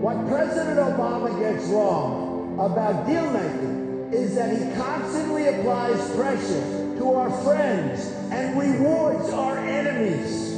what 0.00 0.26
President 0.26 0.78
Obama 0.78 1.38
gets 1.38 1.66
wrong 1.66 2.54
about 2.58 3.06
deal 3.06 3.30
making 3.30 4.10
is 4.10 4.34
that 4.36 4.56
he 4.56 4.74
constantly 4.74 5.48
applies 5.48 6.14
pressure 6.16 6.96
to 6.96 7.12
our 7.12 7.30
friends 7.44 8.06
and 8.32 8.58
rewards 8.58 9.28
our 9.34 9.58
enemies. 9.58 10.54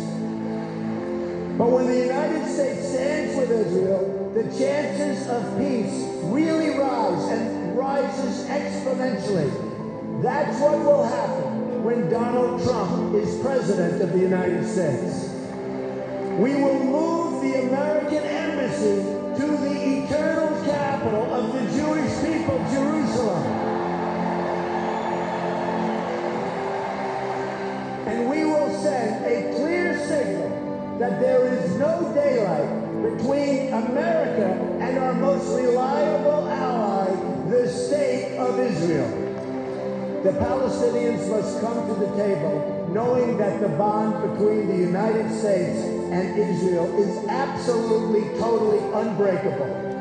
But 1.58 1.68
when 1.68 1.88
the 1.88 1.98
United 1.98 2.46
States 2.46 2.90
stands 2.90 3.36
with 3.36 3.50
Israel, 3.50 4.30
the 4.34 4.44
chances 4.56 5.28
of 5.28 5.58
peace 5.58 6.06
really 6.30 6.78
rise 6.78 7.28
and 7.28 7.76
rises 7.76 8.46
exponentially. 8.46 10.22
That's 10.22 10.60
what 10.60 10.78
will 10.78 11.04
happen 11.04 11.82
when 11.82 12.08
Donald 12.08 12.62
Trump 12.62 13.16
is 13.16 13.36
president 13.40 14.00
of 14.00 14.12
the 14.12 14.20
United 14.20 14.64
States. 14.64 15.28
We 16.38 16.54
will 16.54 16.84
move 16.84 17.31
the 17.42 17.60
American 17.66 18.22
embassy 18.22 19.02
to 19.34 19.46
the 19.56 20.04
eternal 20.04 20.64
capital 20.64 21.34
of 21.34 21.52
the 21.52 21.62
Jewish 21.76 22.14
people, 22.22 22.56
Jerusalem. 22.70 23.42
And 28.06 28.30
we 28.30 28.44
will 28.44 28.70
send 28.80 29.24
a 29.24 29.56
clear 29.56 29.98
signal 30.06 30.96
that 31.00 31.20
there 31.20 31.48
is 31.48 31.74
no 31.78 32.14
daylight 32.14 32.70
between 33.02 33.72
America 33.72 34.78
and 34.80 34.98
our 34.98 35.14
most 35.14 35.60
reliable 35.60 36.48
ally, 36.48 37.10
the 37.50 37.68
state 37.68 38.36
of 38.38 38.56
Israel. 38.60 39.18
The 40.22 40.30
Palestinians 40.38 41.28
must 41.28 41.60
come 41.60 41.88
to 41.88 41.94
the 41.94 42.16
table 42.16 42.88
knowing 42.92 43.36
that 43.38 43.60
the 43.60 43.70
bond 43.70 44.30
between 44.30 44.68
the 44.68 44.76
United 44.76 45.28
States 45.36 45.91
and 46.12 46.38
Israel 46.38 46.94
is 46.98 47.26
absolutely, 47.28 48.38
totally 48.38 48.80
unbreakable. 49.00 49.92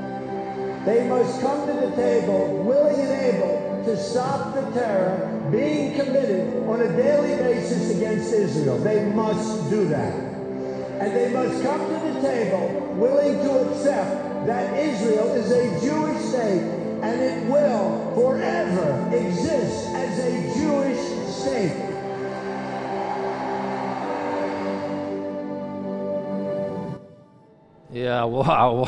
They 0.86 1.08
must 1.08 1.40
come 1.40 1.66
to 1.68 1.74
the 1.74 1.96
table 1.96 2.64
willing 2.64 3.00
and 3.00 3.12
able 3.12 3.84
to 3.86 3.96
stop 3.96 4.54
the 4.54 4.62
terror 4.72 5.50
being 5.52 5.96
committed 5.96 6.64
on 6.68 6.82
a 6.82 6.88
daily 6.98 7.38
basis 7.38 7.96
against 7.96 8.34
Israel. 8.34 8.78
They 8.80 9.06
must 9.06 9.70
do 9.70 9.88
that. 9.88 10.14
And 10.14 11.16
they 11.16 11.32
must 11.32 11.64
come 11.64 11.80
to 11.80 12.14
the 12.14 12.22
table 12.22 12.68
willing 12.98 13.38
to 13.46 13.70
accept 13.70 14.46
that 14.48 14.78
Israel 14.78 15.34
is 15.34 15.50
a 15.50 15.80
Jewish 15.80 16.22
state 16.26 16.62
and 17.04 17.22
it 17.22 17.50
will 17.50 18.12
forever 18.16 19.10
exist 19.16 19.88
as 19.96 20.20
a 20.20 20.60
Jewish 20.60 21.00
state. 21.34 21.91
Ja, 28.02 28.30
wauw. 28.30 28.86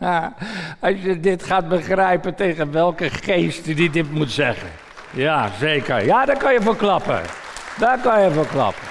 Als 0.80 0.94
je 1.02 1.20
dit 1.20 1.42
gaat 1.42 1.68
begrijpen 1.68 2.34
tegen 2.34 2.72
welke 2.72 3.10
geest 3.10 3.64
die 3.64 3.90
dit 3.90 4.12
moet 4.12 4.30
zeggen. 4.30 4.68
Ja, 5.10 5.48
zeker. 5.58 6.04
Ja, 6.04 6.24
daar 6.24 6.36
kan 6.36 6.52
je 6.52 6.62
voor 6.62 6.76
klappen. 6.76 7.20
Daar 7.78 7.98
kan 7.98 8.22
je 8.22 8.30
voor 8.30 8.46
klappen. 8.46 8.88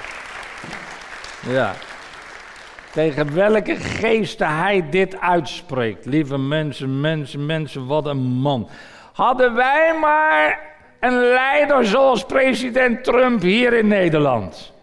Ja. 1.50 1.74
Tegen 2.92 3.34
welke 3.34 3.76
geesten 3.76 4.58
hij 4.58 4.90
dit 4.90 5.20
uitspreekt. 5.20 6.06
Lieve 6.06 6.38
mensen, 6.38 7.02
mensen, 7.02 7.46
mensen, 7.46 7.86
wat 7.86 8.06
een 8.06 8.18
man. 8.18 8.70
Hadden 9.14 9.56
wij 9.56 9.98
maar 10.02 10.60
een 11.00 11.20
leider 11.20 11.86
zoals 11.86 12.26
president 12.26 13.04
Trump 13.04 13.42
hier 13.42 13.74
in 13.74 13.88
Nederland. 13.88 14.74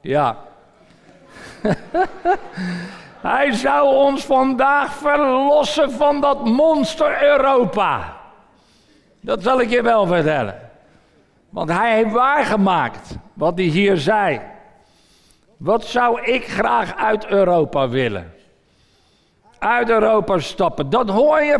Ja, 0.00 0.50
Hij 3.22 3.52
zou 3.52 3.94
ons 3.94 4.24
vandaag 4.24 4.92
verlossen 4.92 5.90
van 5.90 6.20
dat 6.20 6.44
monster 6.44 7.22
Europa. 7.22 8.16
Dat 9.20 9.42
zal 9.42 9.60
ik 9.60 9.70
je 9.70 9.82
wel 9.82 10.06
vertellen. 10.06 10.70
Want 11.50 11.68
hij 11.68 11.94
heeft 11.94 12.12
waargemaakt 12.12 13.16
wat 13.32 13.58
hij 13.58 13.66
hier 13.66 13.96
zei. 13.96 14.40
Wat 15.56 15.84
zou 15.84 16.22
ik 16.22 16.46
graag 16.46 16.96
uit 16.96 17.26
Europa 17.26 17.88
willen? 17.88 18.32
Uit 19.58 19.90
Europa 19.90 20.38
stappen. 20.38 20.90
Dat 20.90 21.08
hoor 21.08 21.42
je 21.42 21.58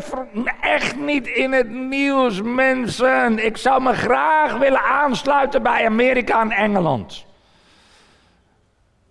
echt 0.60 0.96
niet 0.96 1.26
in 1.26 1.52
het 1.52 1.70
nieuws, 1.70 2.42
mensen. 2.42 3.44
Ik 3.44 3.56
zou 3.56 3.82
me 3.82 3.92
graag 3.92 4.56
willen 4.56 4.82
aansluiten 4.82 5.62
bij 5.62 5.86
Amerika 5.86 6.40
en 6.40 6.50
Engeland. 6.50 7.24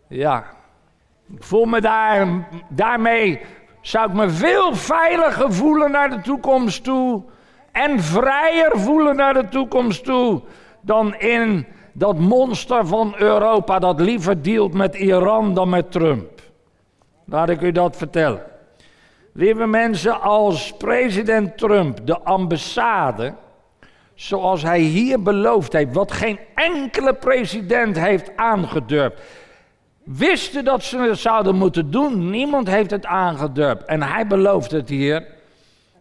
Ja, 0.07 0.45
ik 1.35 1.43
voel 1.43 1.65
me 1.65 1.81
daar, 1.81 2.47
daarmee 2.69 3.41
zou 3.81 4.09
ik 4.09 4.15
me 4.15 4.29
veel 4.29 4.75
veiliger 4.75 5.53
voelen 5.53 5.91
naar 5.91 6.09
de 6.09 6.21
toekomst 6.21 6.83
toe. 6.83 7.23
En 7.71 7.99
vrijer 7.99 8.79
voelen 8.79 9.15
naar 9.15 9.33
de 9.33 9.49
toekomst 9.49 10.03
toe. 10.03 10.41
Dan 10.81 11.15
in 11.15 11.65
dat 11.93 12.19
monster 12.19 12.87
van 12.87 13.13
Europa 13.17 13.79
dat 13.79 13.99
liever 13.99 14.43
dealt 14.43 14.73
met 14.73 14.95
Iran 14.95 15.53
dan 15.53 15.69
met 15.69 15.91
Trump. 15.91 16.41
Laat 17.25 17.49
ik 17.49 17.61
u 17.61 17.71
dat 17.71 17.97
vertellen. 17.97 18.41
Lieve 19.33 19.65
mensen, 19.65 20.21
als 20.21 20.73
president 20.77 21.57
Trump 21.57 21.99
de 22.03 22.19
ambassade, 22.19 23.33
zoals 24.13 24.61
hij 24.63 24.79
hier 24.79 25.21
beloofd 25.21 25.73
heeft, 25.73 25.93
wat 25.93 26.11
geen 26.11 26.39
enkele 26.55 27.13
president 27.13 27.99
heeft 27.99 28.31
aangedurfd 28.35 29.21
wisten 30.03 30.65
dat 30.65 30.83
ze 30.83 30.97
het 30.97 31.17
zouden 31.17 31.55
moeten 31.55 31.91
doen. 31.91 32.29
Niemand 32.29 32.67
heeft 32.67 32.91
het 32.91 33.05
aangedurfd. 33.05 33.85
En 33.85 34.01
hij 34.01 34.27
belooft 34.27 34.71
het 34.71 34.89
hier. 34.89 35.25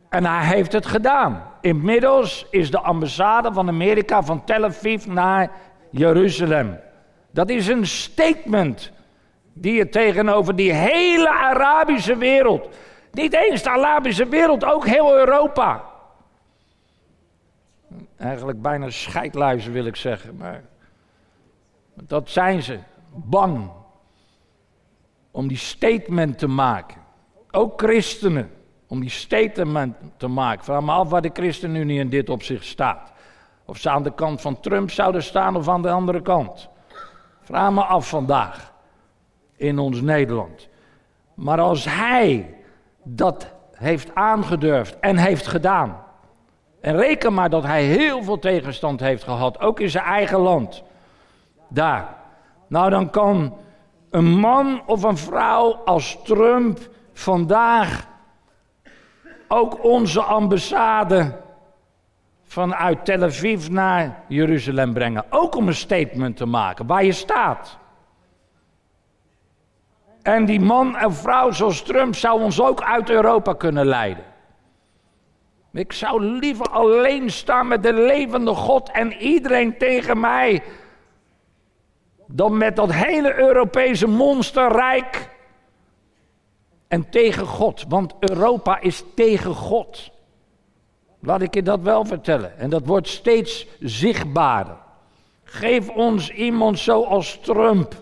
En 0.09 0.25
hij 0.25 0.45
heeft 0.45 0.73
het 0.73 0.87
gedaan. 0.87 1.43
Inmiddels 1.61 2.47
is 2.51 2.71
de 2.71 2.81
ambassade 2.81 3.53
van 3.53 3.69
Amerika 3.69 4.23
van 4.23 4.45
Tel 4.45 4.65
Aviv 4.65 5.07
naar 5.07 5.51
Jeruzalem. 5.91 6.79
Dat 7.31 7.49
is 7.49 7.69
een 7.69 7.87
statement 7.87 8.93
die 9.53 9.73
je 9.73 9.89
tegenover 9.89 10.57
die 10.57 10.73
hele 10.73 11.31
Arabische 11.31 12.17
wereld, 12.17 12.69
niet 13.13 13.35
eens 13.35 13.63
de 13.63 13.71
Arabische 13.71 14.29
wereld, 14.29 14.65
ook 14.65 14.87
heel 14.87 15.17
Europa. 15.17 15.85
Eigenlijk 18.17 18.63
bijna 18.63 18.91
scheidluizen 18.91 19.73
wil 19.73 19.85
ik 19.85 19.97
zeggen, 19.97 20.37
maar 20.37 20.63
dat 21.95 22.31
zijn 22.31 22.63
ze. 22.63 22.79
Bang, 23.15 23.71
om 25.31 25.49
die 25.49 25.57
statement 25.57 26.39
te 26.39 26.47
maken. 26.47 27.01
Ook 27.51 27.81
christenen, 27.83 28.51
om 28.87 29.01
die 29.01 29.11
statement 29.11 29.97
te 30.17 30.29
maken. 30.29 30.65
Vraag 30.65 30.83
me 30.83 30.93
af 30.93 31.09
waar 31.09 31.23
de 31.23 31.31
ChristenUnie 31.33 31.99
in 31.99 32.09
dit 32.09 32.31
opzicht 32.31 32.65
staat. 32.65 33.13
Of 33.65 33.79
ze 33.79 33.91
aan 33.91 34.03
de 34.03 34.15
kant 34.15 34.41
van 34.41 34.61
Trump 34.61 34.91
zouden 34.91 35.23
staan 35.23 35.57
of 35.57 35.69
aan 35.69 35.83
de 35.83 35.91
andere 35.91 36.23
kant. 36.23 36.69
Vraag 37.41 37.73
me 37.73 37.83
af 37.83 38.09
vandaag 38.09 38.73
in 39.57 39.79
ons 39.79 40.01
Nederland. 40.01 40.69
Maar 41.35 41.61
als 41.61 41.85
hij 41.85 42.55
dat 43.03 43.53
heeft 43.73 44.15
aangedurfd 44.15 44.99
en 45.01 45.17
heeft 45.17 45.47
gedaan. 45.47 45.97
En 46.81 46.97
reken 46.97 47.35
maar 47.35 47.51
dat 47.51 47.63
hij 47.63 47.85
heel 47.85 48.23
veel 48.23 48.39
tegenstand 48.39 49.01
heeft 49.01 49.23
gehad, 49.23 49.61
ook 49.61 49.81
in 49.81 49.91
zijn 49.91 50.05
eigen 50.05 50.39
land. 50.39 50.83
Daar. 51.69 52.17
Nou, 52.67 52.91
dan 52.91 53.11
kan 53.11 53.55
een 54.11 54.39
man 54.39 54.83
of 54.87 55.03
een 55.03 55.17
vrouw 55.17 55.73
als 55.73 56.19
Trump 56.25 56.79
vandaag 57.13 58.09
ook 59.49 59.85
onze 59.85 60.23
ambassade 60.23 61.41
vanuit 62.45 63.05
Tel 63.05 63.23
Aviv 63.23 63.69
naar 63.69 64.25
Jeruzalem 64.29 64.93
brengen. 64.93 65.25
Ook 65.31 65.55
om 65.55 65.69
een 65.69 65.75
statement 65.75 66.37
te 66.37 66.47
maken 66.47 66.87
waar 66.87 67.05
je 67.05 67.13
staat. 67.13 67.79
En 70.23 70.45
die 70.45 70.61
man 70.61 70.97
en 70.97 71.15
vrouw 71.15 71.51
zoals 71.51 71.83
Trump 71.83 72.15
zou 72.15 72.43
ons 72.43 72.61
ook 72.61 72.83
uit 72.83 73.11
Europa 73.11 73.53
kunnen 73.53 73.87
leiden. 73.87 74.25
Ik 75.73 75.93
zou 75.93 76.25
liever 76.25 76.67
alleen 76.67 77.31
staan 77.31 77.69
met 77.69 77.83
de 77.83 77.93
levende 77.93 78.55
God 78.55 78.91
en 78.91 79.13
iedereen 79.13 79.79
tegen 79.79 80.21
mij 80.21 80.63
dan 82.33 82.57
met 82.57 82.77
dat 82.77 82.93
hele 82.93 83.35
Europese 83.35 84.07
monsterrijk 84.07 85.31
en 86.89 87.11
tegen 87.11 87.47
God. 87.47 87.85
Want 87.89 88.15
Europa 88.19 88.81
is 88.81 89.05
tegen 89.15 89.55
God. 89.55 90.11
Laat 91.21 91.43
ik 91.43 91.55
je 91.55 91.63
dat 91.63 91.81
wel 91.81 92.05
vertellen. 92.05 92.59
En 92.59 92.71
dat 92.71 92.87
wordt 92.87 93.09
steeds 93.09 93.67
zichtbaarder. 93.81 94.77
Geef 95.45 95.89
ons 95.89 96.31
iemand 96.31 96.79
zoals 96.79 97.39
Trump 97.43 97.95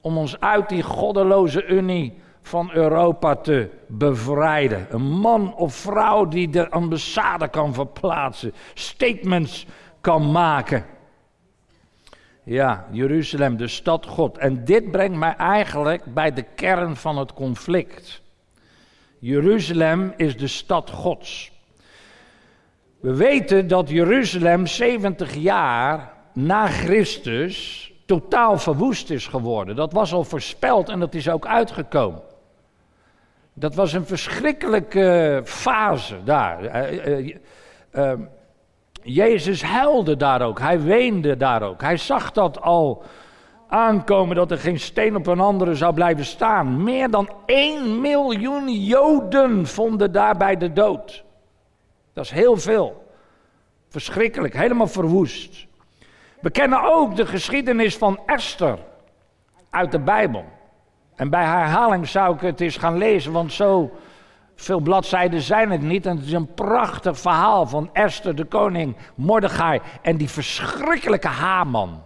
om 0.00 0.18
ons 0.18 0.40
uit 0.40 0.68
die 0.68 0.82
goddeloze 0.82 1.66
unie 1.66 2.20
van 2.42 2.70
Europa 2.72 3.36
te 3.36 3.70
bevrijden. 3.86 4.86
Een 4.90 5.10
man 5.10 5.54
of 5.54 5.74
vrouw 5.74 6.28
die 6.28 6.48
de 6.48 6.70
ambassade 6.70 7.48
kan 7.48 7.74
verplaatsen, 7.74 8.54
statements 8.74 9.66
kan 10.00 10.30
maken. 10.30 10.84
Ja, 12.48 12.86
Jeruzalem, 12.90 13.56
de 13.56 13.68
stad 13.68 14.06
God. 14.06 14.38
En 14.38 14.64
dit 14.64 14.90
brengt 14.90 15.16
mij 15.16 15.34
eigenlijk 15.36 16.14
bij 16.14 16.32
de 16.32 16.44
kern 16.54 16.96
van 16.96 17.18
het 17.18 17.32
conflict. 17.32 18.22
Jeruzalem 19.18 20.12
is 20.16 20.36
de 20.36 20.46
stad 20.46 20.90
Gods. 20.90 21.52
We 23.00 23.14
weten 23.14 23.66
dat 23.66 23.88
Jeruzalem 23.88 24.66
70 24.66 25.34
jaar 25.34 26.12
na 26.32 26.66
Christus 26.66 27.92
totaal 28.06 28.58
verwoest 28.58 29.10
is 29.10 29.26
geworden. 29.26 29.76
Dat 29.76 29.92
was 29.92 30.12
al 30.12 30.24
voorspeld 30.24 30.88
en 30.88 31.00
dat 31.00 31.14
is 31.14 31.28
ook 31.28 31.46
uitgekomen. 31.46 32.22
Dat 33.52 33.74
was 33.74 33.92
een 33.92 34.06
verschrikkelijke 34.06 35.40
fase 35.44 36.16
daar. 36.24 36.88
Uh, 37.92 38.12
Jezus 39.02 39.62
huilde 39.62 40.16
daar 40.16 40.42
ook, 40.42 40.58
hij 40.58 40.80
weende 40.80 41.36
daar 41.36 41.62
ook. 41.62 41.80
Hij 41.80 41.96
zag 41.96 42.32
dat 42.32 42.60
al 42.60 43.02
aankomen 43.68 44.36
dat 44.36 44.50
er 44.50 44.58
geen 44.58 44.80
steen 44.80 45.16
op 45.16 45.26
een 45.26 45.40
andere 45.40 45.74
zou 45.74 45.94
blijven 45.94 46.24
staan. 46.24 46.82
Meer 46.82 47.10
dan 47.10 47.30
1 47.46 48.00
miljoen 48.00 48.68
Joden 48.68 49.66
vonden 49.66 50.12
daarbij 50.12 50.56
de 50.56 50.72
dood. 50.72 51.24
Dat 52.12 52.24
is 52.24 52.30
heel 52.30 52.56
veel. 52.56 53.06
Verschrikkelijk, 53.88 54.54
helemaal 54.54 54.86
verwoest. 54.86 55.66
We 56.40 56.50
kennen 56.50 56.82
ook 56.82 57.16
de 57.16 57.26
geschiedenis 57.26 57.96
van 57.96 58.20
Esther 58.26 58.78
uit 59.70 59.92
de 59.92 59.98
Bijbel. 59.98 60.44
En 61.16 61.30
bij 61.30 61.44
herhaling 61.44 62.08
zou 62.08 62.34
ik 62.34 62.40
het 62.40 62.60
eens 62.60 62.76
gaan 62.76 62.98
lezen, 62.98 63.32
want 63.32 63.52
zo 63.52 63.90
veel 64.60 64.80
bladzijden 64.80 65.40
zijn 65.40 65.70
het 65.70 65.82
niet. 65.82 66.06
En 66.06 66.16
het 66.16 66.26
is 66.26 66.32
een 66.32 66.54
prachtig 66.54 67.18
verhaal 67.18 67.66
van 67.66 67.90
Esther, 67.92 68.34
de 68.34 68.44
koning, 68.44 68.96
Mordechai 69.14 69.80
en 70.02 70.16
die 70.16 70.28
verschrikkelijke 70.28 71.28
Haman. 71.28 72.02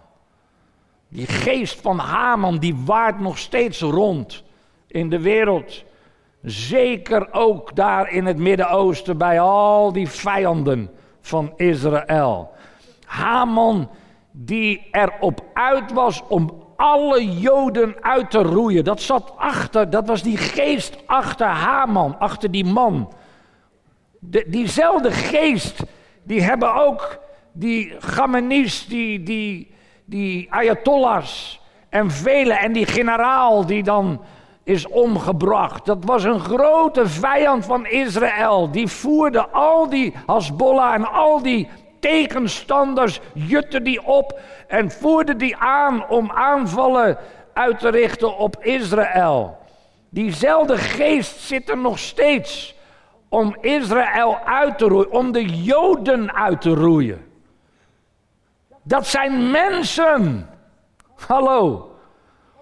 Die 1.09 1.27
geest 1.27 1.81
van 1.81 1.99
Haman, 1.99 2.57
die 2.57 2.75
waart 2.85 3.19
nog 3.19 3.37
steeds 3.37 3.81
rond 3.81 4.43
in 4.87 5.09
de 5.09 5.19
wereld. 5.19 5.83
Zeker 6.41 7.33
ook 7.33 7.75
daar 7.75 8.09
in 8.09 8.25
het 8.25 8.37
Midden-Oosten 8.37 9.17
bij 9.17 9.39
al 9.39 9.93
die 9.93 10.09
vijanden 10.09 10.89
van 11.21 11.53
Israël. 11.55 12.51
Haman 13.05 13.89
die 14.31 14.87
erop 14.91 15.43
uit 15.53 15.91
was 15.91 16.23
om 16.27 16.62
alle 16.83 17.39
Joden 17.39 17.95
uit 18.01 18.31
te 18.31 18.41
roeien. 18.41 18.83
Dat 18.83 19.01
zat 19.01 19.33
achter, 19.37 19.89
dat 19.89 20.07
was 20.07 20.23
die 20.23 20.37
geest 20.37 20.97
achter 21.05 21.47
Haman, 21.47 22.19
achter 22.19 22.51
die 22.51 22.65
man. 22.65 23.13
De, 24.19 24.45
diezelfde 24.47 25.11
geest, 25.11 25.83
die 26.23 26.41
hebben 26.41 26.73
ook 26.73 27.19
die 27.51 27.93
Gamenis, 27.99 28.87
die, 28.87 29.23
die, 29.23 29.75
die 30.05 30.47
Ayatollahs 30.51 31.61
en 31.89 32.11
velen 32.11 32.59
en 32.59 32.73
die 32.73 32.85
generaal 32.85 33.65
die 33.65 33.83
dan 33.83 34.21
is 34.63 34.87
omgebracht. 34.87 35.85
Dat 35.85 36.03
was 36.05 36.23
een 36.23 36.39
grote 36.39 37.07
vijand 37.07 37.65
van 37.65 37.85
Israël. 37.85 38.71
Die 38.71 38.87
voerde 38.87 39.49
al 39.49 39.89
die 39.89 40.13
Hasbollah 40.25 40.93
en 40.93 41.11
al 41.11 41.41
die 41.41 41.67
tegenstanders, 42.03 43.19
jutte 43.33 43.81
die 43.81 44.03
op 44.03 44.39
en 44.67 44.91
voerde 44.91 45.35
die 45.35 45.57
aan 45.57 46.07
om 46.07 46.31
aanvallen 46.31 47.17
uit 47.53 47.79
te 47.79 47.89
richten 47.89 48.37
op 48.37 48.63
Israël. 48.63 49.57
Diezelfde 50.09 50.77
geest 50.77 51.39
zit 51.39 51.69
er 51.69 51.77
nog 51.77 51.99
steeds 51.99 52.75
om 53.29 53.57
Israël 53.61 54.37
uit 54.45 54.77
te 54.77 54.85
roeien, 54.85 55.11
om 55.11 55.31
de 55.31 55.45
Joden 55.45 56.33
uit 56.33 56.61
te 56.61 56.69
roeien. 56.69 57.25
Dat 58.83 59.07
zijn 59.07 59.51
mensen. 59.51 60.49
Hallo. 61.27 61.91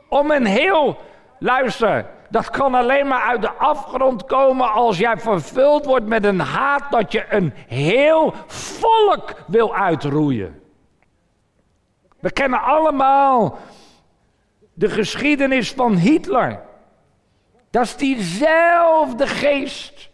Om 0.09 0.31
een 0.31 0.45
heel, 0.45 0.97
luister, 1.39 2.05
dat 2.31 2.49
kan 2.49 2.75
alleen 2.75 3.07
maar 3.07 3.21
uit 3.21 3.41
de 3.41 3.51
afgrond 3.51 4.25
komen 4.25 4.71
als 4.71 4.97
jij 4.97 5.17
vervuld 5.17 5.85
wordt 5.85 6.05
met 6.05 6.25
een 6.25 6.39
haat 6.39 6.91
dat 6.91 7.11
je 7.11 7.25
een 7.29 7.53
heel 7.67 8.33
volk 8.47 9.33
wil 9.47 9.75
uitroeien. 9.75 10.61
We 12.19 12.31
kennen 12.31 12.61
allemaal 12.61 13.57
de 14.73 14.89
geschiedenis 14.89 15.71
van 15.71 15.95
Hitler. 15.95 16.61
Dat 17.69 17.83
is 17.83 17.95
diezelfde 17.95 19.27
geest 19.27 20.09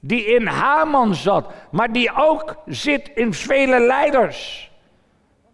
die 0.00 0.24
in 0.24 0.46
Haman 0.46 1.14
zat, 1.14 1.52
maar 1.70 1.92
die 1.92 2.14
ook 2.14 2.56
zit 2.66 3.10
in 3.14 3.34
vele 3.34 3.80
leiders 3.80 4.70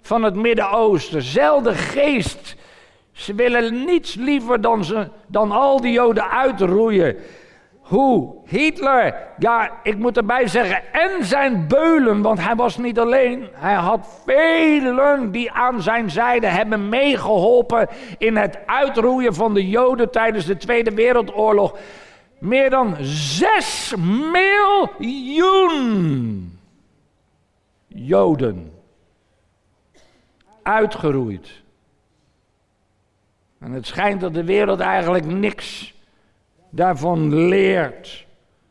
van 0.02 0.22
het 0.22 0.34
Midden-Oosten. 0.34 1.22
Zelfde 1.22 1.74
geest 1.74 2.56
ze 3.14 3.34
willen 3.34 3.84
niets 3.84 4.14
liever 4.14 4.60
dan, 4.60 4.84
ze, 4.84 5.08
dan 5.26 5.52
al 5.52 5.80
die 5.80 5.92
Joden 5.92 6.30
uitroeien. 6.30 7.16
Hoe? 7.80 8.34
Hitler, 8.44 9.14
ja, 9.38 9.70
ik 9.82 9.98
moet 9.98 10.16
erbij 10.16 10.46
zeggen, 10.46 10.82
en 10.92 11.24
zijn 11.24 11.68
beulen, 11.68 12.22
want 12.22 12.40
hij 12.40 12.54
was 12.54 12.76
niet 12.76 12.98
alleen. 12.98 13.48
Hij 13.52 13.74
had 13.74 14.22
velen 14.26 15.30
die 15.30 15.50
aan 15.50 15.82
zijn 15.82 16.10
zijde 16.10 16.46
hebben 16.46 16.88
meegeholpen 16.88 17.88
in 18.18 18.36
het 18.36 18.58
uitroeien 18.66 19.34
van 19.34 19.54
de 19.54 19.68
Joden 19.68 20.10
tijdens 20.10 20.46
de 20.46 20.56
Tweede 20.56 20.94
Wereldoorlog. 20.94 21.78
Meer 22.38 22.70
dan 22.70 22.96
6 23.00 23.94
miljoen 24.32 25.78
Joden 27.86 28.72
uitgeroeid. 30.62 31.63
En 33.64 33.72
het 33.72 33.86
schijnt 33.86 34.20
dat 34.20 34.34
de 34.34 34.44
wereld 34.44 34.80
eigenlijk 34.80 35.26
niks 35.26 35.94
daarvan 36.70 37.34
leert. 37.34 38.26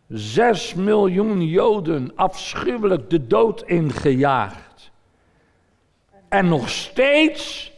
Zes 0.08 0.74
miljoen 0.74 1.48
Joden 1.48 2.12
afschuwelijk 2.16 3.10
de 3.10 3.28
dood 3.28 3.62
ingejaagd. 3.62 4.92
En 6.30 6.48
nog 6.48 6.70
steeds 6.70 7.74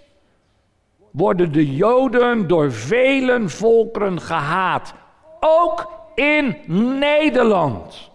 worden 1.11 1.51
de 1.51 1.75
Joden 1.75 2.47
door 2.47 2.71
vele 2.71 3.49
volkeren 3.49 4.21
gehaat. 4.21 4.93
Ook 5.39 5.91
in 6.15 6.57
Nederland. 6.99 8.11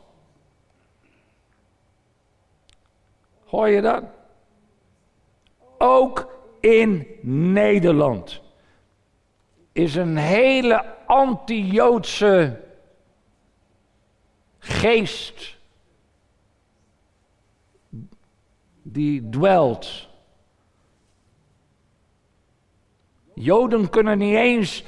Hoor 3.44 3.68
je 3.68 3.80
dat? 3.80 4.04
Ook 5.78 6.28
in 6.60 7.06
Nederland 7.22 8.40
is 9.72 9.94
een 9.94 10.16
hele 10.16 10.84
anti-Joodse 11.06 12.60
geest 14.58 15.58
die 18.82 19.28
dwelt. 19.28 20.08
Joden 23.34 23.90
kunnen 23.90 24.18
niet 24.18 24.34
eens, 24.34 24.84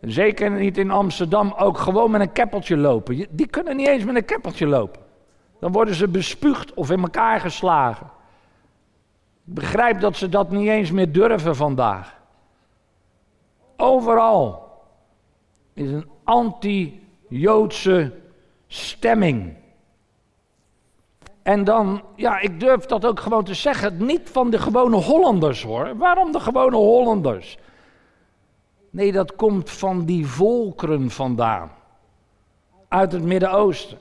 zeker 0.00 0.50
niet 0.50 0.78
in 0.78 0.90
Amsterdam, 0.90 1.54
ook 1.56 1.78
gewoon 1.78 2.10
met 2.10 2.20
een 2.20 2.32
keppeltje 2.32 2.76
lopen. 2.76 3.26
Die 3.30 3.46
kunnen 3.46 3.76
niet 3.76 3.88
eens 3.88 4.04
met 4.04 4.16
een 4.16 4.24
keppeltje 4.24 4.66
lopen. 4.66 5.02
Dan 5.60 5.72
worden 5.72 5.94
ze 5.94 6.08
bespuugd 6.08 6.74
of 6.74 6.90
in 6.90 7.02
elkaar 7.02 7.40
geslagen. 7.40 8.06
Ik 9.46 9.54
begrijp 9.54 10.00
dat 10.00 10.16
ze 10.16 10.28
dat 10.28 10.50
niet 10.50 10.68
eens 10.68 10.90
meer 10.90 11.12
durven 11.12 11.56
vandaag. 11.56 12.17
Overal 13.80 14.68
is 15.72 15.90
een 15.90 16.08
anti-Joodse 16.24 18.12
stemming. 18.66 19.56
En 21.42 21.64
dan, 21.64 22.02
ja, 22.14 22.38
ik 22.38 22.60
durf 22.60 22.86
dat 22.86 23.06
ook 23.06 23.20
gewoon 23.20 23.44
te 23.44 23.54
zeggen, 23.54 24.06
niet 24.06 24.28
van 24.30 24.50
de 24.50 24.58
gewone 24.58 24.96
Hollanders 24.96 25.62
hoor. 25.62 25.96
Waarom 25.96 26.32
de 26.32 26.40
gewone 26.40 26.76
Hollanders? 26.76 27.58
Nee, 28.90 29.12
dat 29.12 29.36
komt 29.36 29.70
van 29.70 30.04
die 30.04 30.26
volkeren 30.26 31.10
vandaan. 31.10 31.70
Uit 32.88 33.12
het 33.12 33.22
Midden-Oosten. 33.22 33.98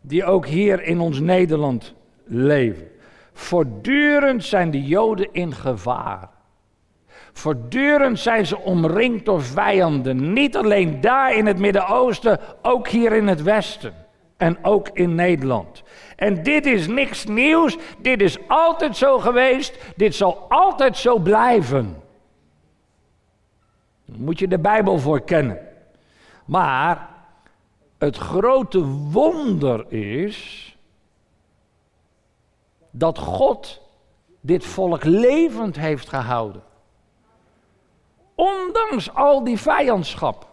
Die 0.00 0.24
ook 0.24 0.46
hier 0.46 0.82
in 0.82 1.00
ons 1.00 1.20
Nederland 1.20 1.94
leven. 2.24 2.90
Voortdurend 3.32 4.44
zijn 4.44 4.70
de 4.70 4.82
Joden 4.82 5.28
in 5.32 5.52
gevaar. 5.52 6.31
Voortdurend 7.32 8.18
zijn 8.18 8.46
ze 8.46 8.58
omringd 8.58 9.24
door 9.24 9.42
vijanden. 9.42 10.32
Niet 10.32 10.56
alleen 10.56 11.00
daar 11.00 11.34
in 11.34 11.46
het 11.46 11.58
Midden-Oosten, 11.58 12.40
ook 12.62 12.88
hier 12.88 13.12
in 13.12 13.26
het 13.26 13.42
Westen. 13.42 13.94
En 14.36 14.64
ook 14.64 14.88
in 14.88 15.14
Nederland. 15.14 15.82
En 16.16 16.42
dit 16.42 16.66
is 16.66 16.86
niks 16.86 17.24
nieuws. 17.24 17.76
Dit 17.98 18.20
is 18.20 18.48
altijd 18.48 18.96
zo 18.96 19.18
geweest. 19.18 19.78
Dit 19.96 20.14
zal 20.14 20.46
altijd 20.48 20.96
zo 20.96 21.18
blijven. 21.18 22.02
Daar 24.04 24.20
moet 24.20 24.38
je 24.38 24.48
de 24.48 24.58
Bijbel 24.58 24.98
voor 24.98 25.20
kennen. 25.20 25.58
Maar 26.44 27.08
het 27.98 28.16
grote 28.16 28.84
wonder 28.86 29.92
is 29.92 30.76
dat 32.90 33.18
God 33.18 33.80
dit 34.40 34.64
volk 34.64 35.04
levend 35.04 35.76
heeft 35.76 36.08
gehouden. 36.08 36.62
Ondanks 38.42 39.14
al 39.14 39.44
die 39.44 39.58
vijandschap. 39.58 40.46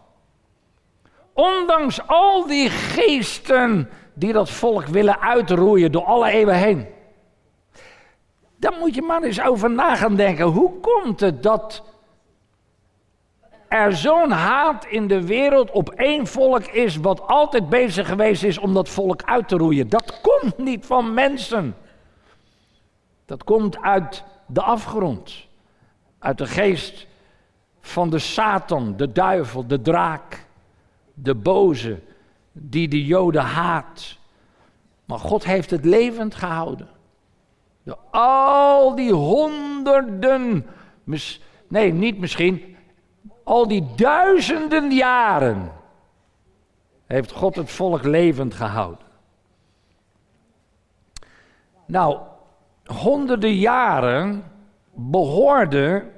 Ondanks 1.33 2.07
al 2.07 2.47
die 2.47 2.69
geesten 2.69 3.89
die 4.13 4.33
dat 4.33 4.49
volk 4.49 4.85
willen 4.85 5.19
uitroeien 5.19 5.91
door 5.91 6.03
alle 6.03 6.31
eeuwen 6.31 6.55
heen. 6.55 6.87
Dan 8.55 8.73
moet 8.79 8.95
je 8.95 9.01
maar 9.01 9.23
eens 9.23 9.41
over 9.41 9.71
na 9.71 9.95
gaan 9.95 10.15
denken. 10.15 10.45
Hoe 10.45 10.79
komt 10.79 11.19
het 11.19 11.43
dat 11.43 11.83
er 13.67 13.95
zo'n 13.95 14.31
haat 14.31 14.85
in 14.85 15.07
de 15.07 15.25
wereld 15.25 15.71
op 15.71 15.89
één 15.89 16.27
volk 16.27 16.65
is, 16.65 16.95
wat 16.95 17.27
altijd 17.27 17.69
bezig 17.69 18.07
geweest 18.07 18.43
is 18.43 18.57
om 18.57 18.73
dat 18.73 18.89
volk 18.89 19.23
uit 19.23 19.47
te 19.47 19.57
roeien? 19.57 19.89
Dat 19.89 20.21
komt 20.21 20.57
niet 20.57 20.85
van 20.85 21.13
mensen. 21.13 21.75
Dat 23.25 23.43
komt 23.43 23.81
uit 23.81 24.23
de 24.45 24.61
afgrond, 24.61 25.47
uit 26.19 26.37
de 26.37 26.47
geest 26.47 27.07
van 27.89 28.09
de 28.09 28.19
Satan, 28.19 28.97
de 28.97 29.11
duivel, 29.11 29.67
de 29.67 29.81
draak, 29.81 30.45
de 31.13 31.35
boze, 31.35 31.99
die 32.51 32.87
de 32.87 33.05
Joden 33.05 33.43
haat. 33.43 34.17
Maar 35.05 35.19
God 35.19 35.45
heeft 35.45 35.69
het 35.69 35.85
levend 35.85 36.35
gehouden. 36.35 36.87
Door 37.83 37.97
al 38.11 38.95
die 38.95 39.13
honderden, 39.13 40.65
nee, 41.67 41.93
niet 41.93 42.19
misschien, 42.19 42.75
al 43.43 43.67
die 43.67 43.87
duizenden 43.95 44.91
jaren 44.91 45.71
heeft 47.05 47.31
God 47.31 47.55
het 47.55 47.71
volk 47.71 48.03
levend 48.03 48.53
gehouden. 48.53 49.07
Nou, 51.85 52.19
honderden 52.85 53.53
jaren 53.53 54.43
behoorde 54.93 56.17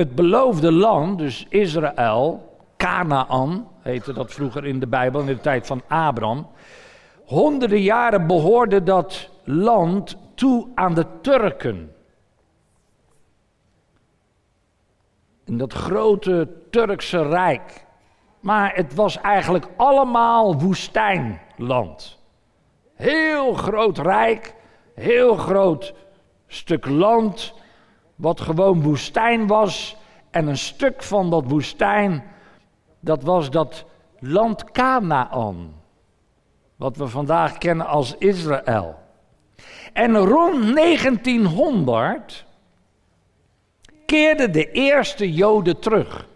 het 0.00 0.14
beloofde 0.14 0.72
land, 0.72 1.18
dus 1.18 1.46
Israël, 1.48 2.56
Canaan, 2.76 3.68
heette 3.80 4.12
dat 4.12 4.32
vroeger 4.32 4.66
in 4.66 4.80
de 4.80 4.86
Bijbel, 4.86 5.20
in 5.20 5.26
de 5.26 5.40
tijd 5.40 5.66
van 5.66 5.82
Abraham. 5.88 6.46
Honderden 7.24 7.80
jaren 7.80 8.26
behoorde 8.26 8.82
dat 8.82 9.30
land 9.44 10.16
toe 10.34 10.68
aan 10.74 10.94
de 10.94 11.06
Turken. 11.20 11.94
In 15.44 15.58
dat 15.58 15.72
grote 15.72 16.48
Turkse 16.70 17.22
rijk. 17.22 17.84
Maar 18.40 18.74
het 18.74 18.94
was 18.94 19.20
eigenlijk 19.20 19.66
allemaal 19.76 20.58
woestijnland. 20.60 22.18
Heel 22.94 23.54
groot 23.54 23.98
rijk, 23.98 24.54
heel 24.94 25.34
groot 25.34 25.94
stuk 26.46 26.86
land, 26.86 27.54
wat 28.20 28.40
gewoon 28.40 28.82
woestijn 28.82 29.46
was. 29.46 29.96
En 30.30 30.46
een 30.46 30.58
stuk 30.58 31.02
van 31.02 31.30
dat 31.30 31.44
woestijn, 31.46 32.22
dat 33.00 33.22
was 33.22 33.50
dat 33.50 33.84
land 34.18 34.70
Canaan. 34.70 35.74
Wat 36.76 36.96
we 36.96 37.08
vandaag 37.08 37.58
kennen 37.58 37.86
als 37.86 38.14
Israël. 38.18 38.98
En 39.92 40.16
rond 40.16 40.74
1900 40.74 42.44
keerden 44.06 44.52
de 44.52 44.70
eerste 44.70 45.32
Joden 45.32 45.78
terug. 45.78 46.28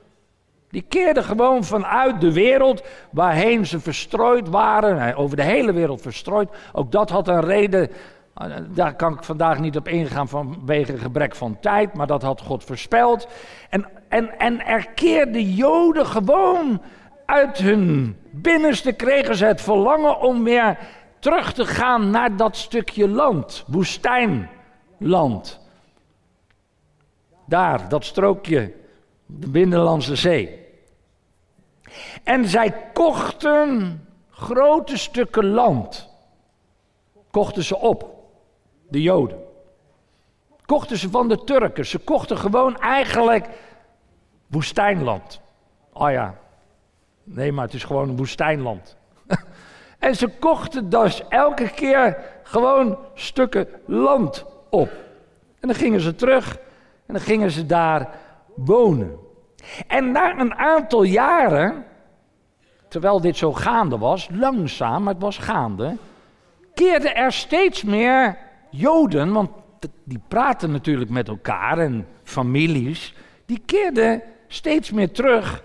Die 0.75 0.85
keerden 0.89 1.25
gewoon 1.25 1.65
vanuit 1.65 2.21
de 2.21 2.33
wereld 2.33 2.83
waarheen 3.11 3.67
ze 3.67 3.81
verstrooid 3.81 4.49
waren, 4.49 5.17
over 5.17 5.37
de 5.37 5.43
hele 5.43 5.73
wereld 5.73 6.01
verstrooid. 6.01 6.49
Ook 6.73 6.93
dat 6.93 7.11
had 7.11 7.29
een 7.29 7.41
reden, 7.41 7.91
daar 8.69 8.95
kan 8.97 9.13
ik 9.13 9.25
vandaag 9.25 9.61
niet 9.61 9.77
op 9.77 9.89
ingaan 9.89 10.29
vanwege 10.29 10.99
gebrek 10.99 11.35
van 11.35 11.61
tijd, 11.61 11.95
maar 11.95 12.07
dat 12.07 12.23
had 12.23 12.41
God 12.41 12.65
voorspeld. 12.65 13.29
En, 13.71 13.87
en, 14.09 14.39
en 14.39 14.67
er 14.67 14.89
keerden 14.95 15.55
Joden 15.55 16.07
gewoon 16.07 16.83
uit 17.27 17.59
hun 17.59 18.17
binnenste, 18.31 18.93
kregen 18.93 19.37
ze 19.37 19.45
het 19.45 19.61
verlangen 19.61 20.21
om 20.21 20.45
weer 20.45 20.79
terug 21.19 21.53
te 21.53 21.67
gaan 21.67 22.11
naar 22.11 22.37
dat 22.37 22.57
stukje 22.57 23.09
land, 23.09 23.65
woestijnland. 23.67 25.61
Daar, 27.47 27.89
dat 27.89 28.05
strookje, 28.05 28.73
de 29.27 29.49
Binnenlandse 29.49 30.17
Zee. 30.17 30.63
En 32.23 32.49
zij 32.49 32.75
kochten 32.93 34.01
grote 34.31 34.99
stukken 34.99 35.47
land. 35.47 36.09
Kochten 37.31 37.65
ze 37.65 37.79
op, 37.79 38.14
de 38.95 39.03
Joden. 39.03 39.39
Kochten 40.67 40.99
ze 40.99 41.11
van 41.11 41.29
de 41.29 41.45
Turken. 41.45 41.87
Ze 41.87 41.99
kochten 41.99 42.39
gewoon 42.39 42.79
eigenlijk 42.79 43.49
woestijnland. 44.47 45.41
Oh 45.93 46.11
ja, 46.11 46.39
nee, 47.25 47.53
maar 47.53 47.65
het 47.65 47.75
is 47.75 47.85
gewoon 47.85 48.09
een 48.09 48.17
woestijnland. 48.17 48.97
en 49.99 50.17
ze 50.17 50.29
kochten 50.29 50.91
dus 50.91 51.23
elke 51.29 51.71
keer 51.71 52.19
gewoon 52.43 52.99
stukken 53.15 53.69
land 53.87 54.45
op. 54.71 54.89
En 55.61 55.69
dan 55.69 55.75
gingen 55.75 56.01
ze 56.01 56.15
terug 56.15 56.59
en 57.07 57.15
dan 57.15 57.21
gingen 57.21 57.51
ze 57.51 57.67
daar 57.67 58.09
wonen. 58.55 59.19
En 59.87 60.13
na 60.13 60.39
een 60.39 60.55
aantal 60.55 61.03
jaren, 61.03 61.85
terwijl 62.89 63.21
dit 63.21 63.37
zo 63.37 63.53
gaande 63.53 63.99
was, 63.99 64.29
langzaam, 64.33 65.03
maar 65.03 65.13
het 65.13 65.23
was 65.23 65.39
gaande, 65.39 65.97
keerden 66.75 67.17
er 67.17 67.33
steeds 67.33 67.83
meer 67.83 68.44
Joden, 68.77 69.33
want 69.33 69.51
die 70.05 70.21
praten 70.29 70.71
natuurlijk 70.71 71.11
met 71.11 71.29
elkaar 71.29 71.79
en 71.79 72.07
families, 72.23 73.15
die 73.47 73.63
keerden 73.67 74.23
steeds 74.47 74.91
meer 74.91 75.13
terug 75.13 75.65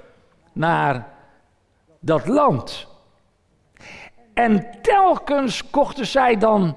naar 0.54 1.08
dat 2.00 2.28
land. 2.28 2.88
En 4.34 4.68
telkens 4.82 5.70
kochten 5.70 6.08
zij 6.08 6.38
dan 6.38 6.76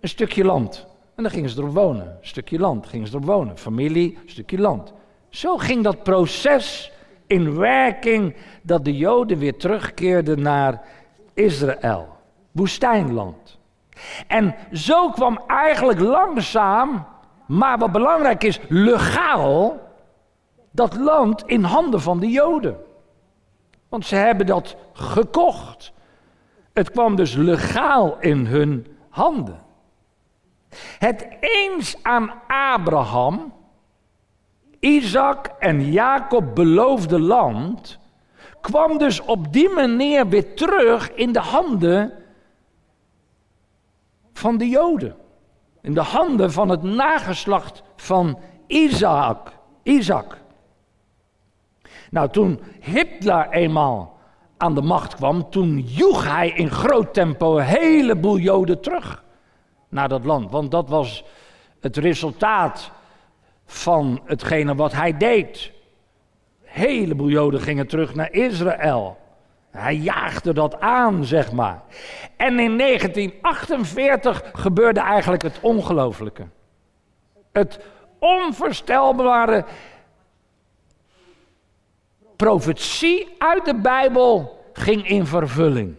een 0.00 0.08
stukje 0.08 0.44
land. 0.44 0.86
En 1.14 1.22
dan 1.22 1.32
gingen 1.32 1.50
ze 1.50 1.58
erop 1.58 1.74
wonen. 1.74 2.06
Een 2.06 2.26
stukje 2.26 2.58
land 2.58 2.86
gingen 2.86 3.06
ze 3.06 3.12
erop 3.12 3.26
wonen. 3.26 3.58
Familie, 3.58 4.18
een 4.22 4.30
stukje 4.30 4.58
land. 4.58 4.92
Zo 5.28 5.56
ging 5.56 5.84
dat 5.84 6.02
proces 6.02 6.92
in 7.26 7.56
werking 7.56 8.36
dat 8.62 8.84
de 8.84 8.96
Joden 8.96 9.38
weer 9.38 9.56
terugkeerden 9.56 10.42
naar 10.42 10.82
Israël, 11.34 12.08
woestijnland. 12.52 13.57
En 14.26 14.54
zo 14.72 15.10
kwam 15.10 15.40
eigenlijk 15.46 16.00
langzaam, 16.00 17.06
maar 17.46 17.78
wat 17.78 17.92
belangrijk 17.92 18.44
is, 18.44 18.60
legaal, 18.68 19.80
dat 20.70 20.96
land 20.96 21.42
in 21.46 21.62
handen 21.62 22.00
van 22.00 22.20
de 22.20 22.30
Joden. 22.30 22.76
Want 23.88 24.06
ze 24.06 24.16
hebben 24.16 24.46
dat 24.46 24.76
gekocht. 24.92 25.92
Het 26.72 26.90
kwam 26.90 27.16
dus 27.16 27.34
legaal 27.34 28.16
in 28.20 28.46
hun 28.46 28.86
handen. 29.08 29.62
Het 30.98 31.26
eens 31.40 31.96
aan 32.02 32.32
Abraham 32.72 33.52
Isaac 34.80 35.50
en 35.58 35.92
Jacob 35.92 36.54
beloofde 36.54 37.20
land 37.20 37.98
kwam 38.60 38.98
dus 38.98 39.20
op 39.20 39.52
die 39.52 39.68
manier 39.68 40.28
weer 40.28 40.54
terug 40.54 41.12
in 41.14 41.32
de 41.32 41.40
handen 41.40 42.12
van 44.38 44.58
de 44.58 44.68
Joden. 44.68 45.16
In 45.82 45.94
de 45.94 46.00
handen 46.00 46.52
van 46.52 46.68
het 46.68 46.82
nageslacht 46.82 47.82
van 47.96 48.38
Isaac. 48.66 49.52
Isaac. 49.82 50.38
Nou, 52.10 52.30
toen 52.30 52.60
Hitler 52.80 53.50
eenmaal 53.50 54.18
aan 54.56 54.74
de 54.74 54.82
macht 54.82 55.14
kwam, 55.14 55.50
toen 55.50 55.78
joeg 55.78 56.24
hij 56.24 56.48
in 56.48 56.70
groot 56.70 57.14
tempo 57.14 57.58
een 57.58 57.64
heleboel 57.64 58.38
Joden 58.38 58.80
terug 58.80 59.24
naar 59.88 60.08
dat 60.08 60.24
land. 60.24 60.50
Want 60.50 60.70
dat 60.70 60.88
was 60.88 61.24
het 61.80 61.96
resultaat 61.96 62.90
van 63.66 64.20
hetgene 64.24 64.74
wat 64.74 64.92
hij 64.92 65.16
deed. 65.16 65.72
Een 66.62 66.68
heleboel 66.84 67.28
Joden 67.28 67.60
gingen 67.60 67.86
terug 67.86 68.14
naar 68.14 68.32
Israël. 68.32 69.18
Hij 69.78 69.96
jaagde 69.96 70.52
dat 70.52 70.80
aan, 70.80 71.24
zeg 71.24 71.52
maar. 71.52 71.82
En 72.36 72.58
in 72.58 72.78
1948 72.78 74.50
gebeurde 74.52 75.00
eigenlijk 75.00 75.42
het 75.42 75.58
ongelooflijke. 75.60 76.46
Het 77.52 77.80
onvoorstelbare 78.18 79.64
profetie 82.36 83.34
uit 83.38 83.64
de 83.64 83.74
Bijbel 83.74 84.64
ging 84.72 85.08
in 85.08 85.26
vervulling. 85.26 85.96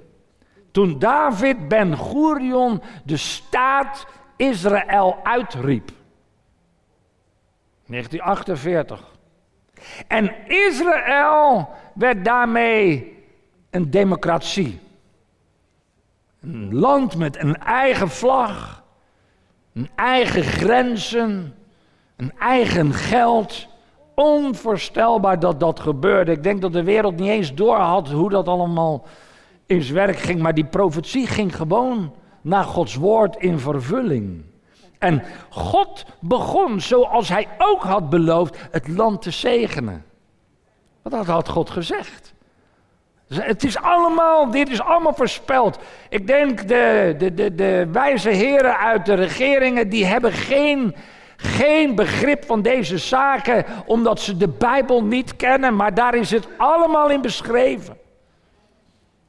Toen 0.71 0.99
David 0.99 1.67
Ben 1.67 1.97
Gurion 1.97 2.81
de 3.03 3.17
staat 3.17 4.05
Israël 4.35 5.17
uitriep. 5.23 5.91
1948. 7.85 9.03
En 10.07 10.35
Israël 10.47 11.69
werd 11.93 12.25
daarmee 12.25 13.17
een 13.69 13.89
democratie. 13.91 14.79
Een 16.41 16.75
land 16.75 17.17
met 17.17 17.41
een 17.41 17.57
eigen 17.57 18.09
vlag, 18.09 18.83
een 19.73 19.89
eigen 19.95 20.43
grenzen, 20.43 21.55
een 22.15 22.31
eigen 22.37 22.93
geld. 22.93 23.67
Onvoorstelbaar 24.15 25.39
dat 25.39 25.59
dat 25.59 25.79
gebeurde. 25.79 26.31
Ik 26.31 26.43
denk 26.43 26.61
dat 26.61 26.73
de 26.73 26.83
wereld 26.83 27.15
niet 27.15 27.29
eens 27.29 27.53
door 27.53 27.75
had 27.75 28.09
hoe 28.09 28.29
dat 28.29 28.47
allemaal 28.47 29.05
in 29.65 29.81
zijn 29.81 29.95
werk 29.95 30.17
ging, 30.17 30.41
maar 30.41 30.53
die 30.53 30.65
profetie 30.65 31.27
ging 31.27 31.55
gewoon 31.55 32.13
naar 32.41 32.63
Gods 32.63 32.95
woord 32.95 33.35
in 33.35 33.59
vervulling. 33.59 34.43
En 34.97 35.23
God 35.49 36.05
begon, 36.19 36.81
zoals 36.81 37.29
hij 37.29 37.47
ook 37.57 37.83
had 37.83 38.09
beloofd, 38.09 38.57
het 38.71 38.87
land 38.87 39.21
te 39.21 39.31
zegenen. 39.31 40.05
Dat 41.01 41.25
had 41.25 41.49
God 41.49 41.69
gezegd. 41.69 42.33
Het 43.33 43.63
is 43.63 43.77
allemaal, 43.77 44.51
dit 44.51 44.69
is 44.69 44.81
allemaal 44.81 45.13
voorspeld. 45.13 45.79
Ik 46.09 46.27
denk 46.27 46.67
de, 46.67 47.15
de, 47.17 47.33
de, 47.33 47.55
de 47.55 47.87
wijze 47.91 48.29
heren 48.29 48.77
uit 48.77 49.05
de 49.05 49.13
regeringen, 49.13 49.89
die 49.89 50.05
hebben 50.05 50.31
geen, 50.31 50.95
geen 51.35 51.95
begrip 51.95 52.45
van 52.45 52.61
deze 52.61 52.97
zaken, 52.97 53.65
omdat 53.85 54.19
ze 54.19 54.37
de 54.37 54.47
Bijbel 54.47 55.03
niet 55.03 55.35
kennen, 55.35 55.75
maar 55.75 55.93
daar 55.93 56.15
is 56.15 56.31
het 56.31 56.47
allemaal 56.57 57.09
in 57.09 57.21
beschreven. 57.21 57.98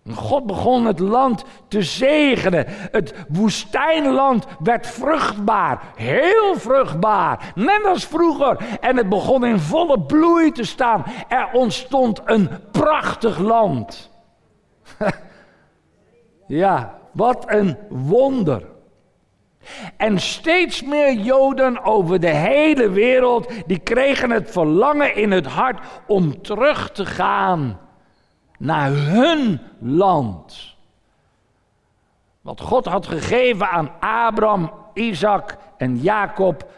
God 0.09 0.47
begon 0.47 0.85
het 0.85 0.99
land 0.99 1.45
te 1.69 1.83
zegenen. 1.83 2.65
Het 2.69 3.15
woestijnland 3.29 4.47
werd 4.59 4.87
vruchtbaar, 4.87 5.81
heel 5.97 6.55
vruchtbaar, 6.57 7.53
net 7.55 7.85
als 7.85 8.05
vroeger. 8.05 8.57
En 8.81 8.97
het 8.97 9.09
begon 9.09 9.45
in 9.45 9.59
volle 9.59 10.01
bloei 10.01 10.53
te 10.53 10.65
staan. 10.65 11.05
Er 11.29 11.49
ontstond 11.53 12.21
een 12.25 12.51
prachtig 12.73 13.39
land. 13.39 14.11
ja, 16.47 16.99
wat 17.13 17.45
een 17.47 17.77
wonder. 17.89 18.69
En 19.97 20.19
steeds 20.19 20.83
meer 20.83 21.13
Joden 21.13 21.85
over 21.85 22.21
de 22.21 22.35
hele 22.35 22.91
wereld, 22.91 23.53
die 23.67 23.79
kregen 23.79 24.31
het 24.31 24.51
verlangen 24.51 25.15
in 25.15 25.31
het 25.31 25.47
hart 25.47 25.87
om 26.07 26.43
terug 26.43 26.91
te 26.91 27.07
gaan 27.07 27.79
naar 28.61 28.91
hun 28.91 29.61
land. 29.79 30.77
Wat 32.41 32.61
God 32.61 32.85
had 32.85 33.07
gegeven 33.07 33.69
aan 33.71 33.91
Abraham, 34.01 34.73
Isaac 34.95 35.57
en 35.77 35.97
Jacob. 36.01 36.71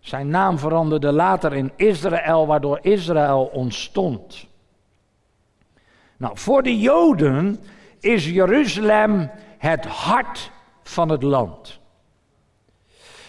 Zijn 0.00 0.28
naam 0.28 0.58
veranderde 0.58 1.12
later 1.12 1.52
in 1.52 1.72
Israël, 1.76 2.46
waardoor 2.46 2.78
Israël 2.82 3.50
ontstond. 3.52 4.46
Nou, 6.16 6.38
voor 6.38 6.62
de 6.62 6.78
Joden 6.78 7.64
is 8.00 8.30
Jeruzalem 8.30 9.30
het 9.58 9.84
hart 9.84 10.50
van 10.82 11.08
het 11.08 11.22
land. 11.22 11.80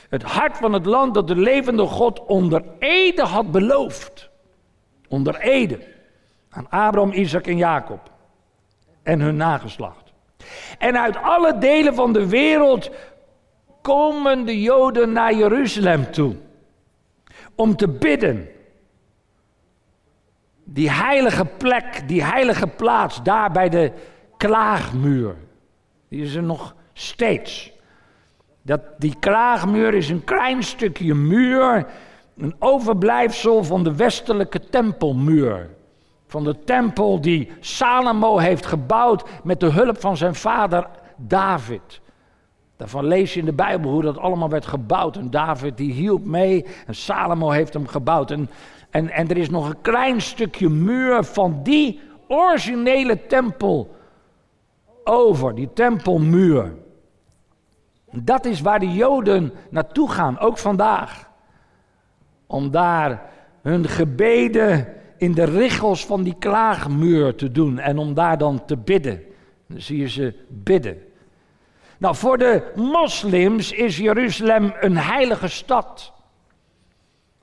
Het 0.10 0.24
hart 0.24 0.58
van 0.58 0.74
het 0.74 0.86
land 0.86 1.14
dat 1.14 1.28
de 1.28 1.36
levende 1.36 1.86
God 1.86 2.26
onder 2.26 2.64
Ede 2.80 3.24
had 3.24 3.52
beloofd. 3.52 4.30
Onder 5.08 5.40
Ede. 5.40 5.95
Aan 6.56 6.70
Abraham, 6.70 7.12
Isaac 7.12 7.48
en 7.48 7.58
Jacob. 7.58 8.12
En 9.04 9.20
hun 9.20 9.36
nageslacht. 9.36 10.14
En 10.78 11.00
uit 11.00 11.18
alle 11.18 11.58
delen 11.58 11.96
van 11.96 12.14
de 12.14 12.28
wereld 12.28 12.92
komen 13.82 14.46
de 14.46 14.62
Joden 14.62 15.12
naar 15.12 15.34
Jeruzalem 15.34 16.12
toe. 16.12 16.36
Om 17.56 17.76
te 17.76 17.88
bidden. 17.88 18.48
Die 20.64 20.92
heilige 20.92 21.46
plek, 21.46 22.08
die 22.08 22.24
heilige 22.24 22.68
plaats, 22.68 23.24
daar 23.24 23.52
bij 23.52 23.70
de 23.70 23.92
klaagmuur. 24.38 25.36
Die 26.10 26.22
is 26.22 26.36
er 26.36 26.44
nog 26.44 26.76
steeds. 26.94 27.72
Dat, 28.62 28.82
die 28.98 29.16
klaagmuur 29.20 29.94
is 29.94 30.10
een 30.10 30.24
klein 30.24 30.64
stukje 30.64 31.14
muur, 31.14 31.88
een 32.38 32.56
overblijfsel 32.60 33.64
van 33.64 33.84
de 33.84 33.96
westelijke 33.96 34.60
tempelmuur. 34.60 35.75
Van 36.28 36.44
de 36.44 36.64
tempel 36.64 37.22
die 37.22 37.52
Salomo 37.60 38.38
heeft 38.38 38.66
gebouwd 38.66 39.24
met 39.44 39.60
de 39.60 39.70
hulp 39.70 40.00
van 40.00 40.18
zijn 40.18 40.36
vader 40.36 40.88
David. 41.18 42.02
Daarvan 42.78 43.06
lees 43.06 43.34
je 43.34 43.40
in 43.40 43.46
de 43.46 43.54
Bijbel 43.54 43.92
hoe 43.92 44.02
dat 44.02 44.18
allemaal 44.18 44.50
werd 44.50 44.66
gebouwd. 44.66 45.18
En 45.18 45.30
David 45.30 45.78
die 45.78 45.94
hielp 45.94 46.26
mee 46.26 46.66
en 46.88 46.96
Salomo 46.96 47.50
heeft 47.50 47.74
hem 47.74 47.88
gebouwd. 47.88 48.32
En, 48.32 48.50
en, 48.90 49.10
en 49.10 49.28
er 49.28 49.38
is 49.38 49.50
nog 49.50 49.70
een 49.70 49.82
klein 49.82 50.22
stukje 50.22 50.70
muur 50.70 51.24
van 51.24 51.60
die 51.64 52.00
originele 52.28 53.26
tempel 53.26 53.96
over, 55.04 55.56
die 55.56 55.74
tempelmuur. 55.74 56.74
Dat 58.12 58.46
is 58.46 58.62
waar 58.62 58.80
de 58.80 58.94
Joden 58.94 59.54
naartoe 59.70 60.12
gaan, 60.12 60.40
ook 60.40 60.58
vandaag. 60.58 61.30
Om 62.48 62.72
daar 62.72 63.30
hun 63.62 63.86
gebeden 63.86 64.88
in 65.18 65.34
de 65.34 65.44
richels 65.44 66.06
van 66.06 66.24
die 66.24 66.36
klaagmuur 66.40 67.36
te 67.36 67.52
doen 67.52 67.80
en 67.80 67.98
om 67.98 68.14
daar 68.14 68.38
dan 68.38 68.66
te 68.66 68.78
bidden. 68.78 69.24
Dan 69.68 69.82
zie 69.82 69.98
je 69.98 70.10
ze 70.10 70.34
bidden. 70.50 70.98
Nou, 71.98 72.16
voor 72.16 72.38
de 72.38 72.72
moslims 72.76 73.72
is 73.72 73.98
Jeruzalem 73.98 74.74
een 74.80 74.98
heilige 74.98 75.48
stad. 75.48 76.14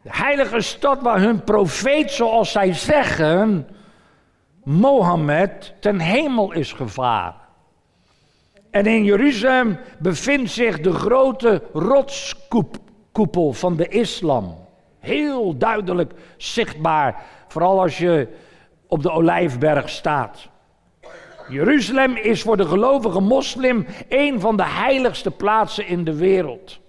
De 0.02 0.11
heilige 0.12 0.61
stad 0.61 1.02
waar 1.02 1.20
hun 1.20 1.44
profeet, 1.44 2.11
zoals 2.11 2.52
zij 2.52 2.72
zeggen, 2.72 3.68
Mohammed, 4.64 5.74
ten 5.80 6.00
hemel 6.00 6.52
is 6.52 6.72
gevaren. 6.72 7.40
En 8.70 8.87
in 8.87 9.04
Jeruzalem 9.04 9.78
bevindt 9.98 10.50
zich 10.50 10.80
de 10.80 10.92
grote 10.92 11.62
rotskoepel 11.72 13.52
van 13.52 13.76
de 13.76 13.88
islam. 13.88 14.56
Heel 14.98 15.56
duidelijk 15.56 16.12
zichtbaar, 16.37 17.24
vooral 17.53 17.81
als 17.81 17.99
je 17.99 18.29
op 18.87 19.03
de 19.03 19.11
Olijfberg 19.11 19.88
staat. 19.88 20.49
Jeruzalem 21.49 22.17
is 22.17 22.43
voor 22.43 22.57
de 22.57 22.67
gelovige 22.67 23.21
moslim 23.21 23.87
een 24.09 24.41
van 24.41 24.57
de 24.57 24.65
heiligste 24.65 25.31
plaatsen 25.31 25.87
in 25.87 26.05
de 26.05 26.15
wereld. 26.15 26.81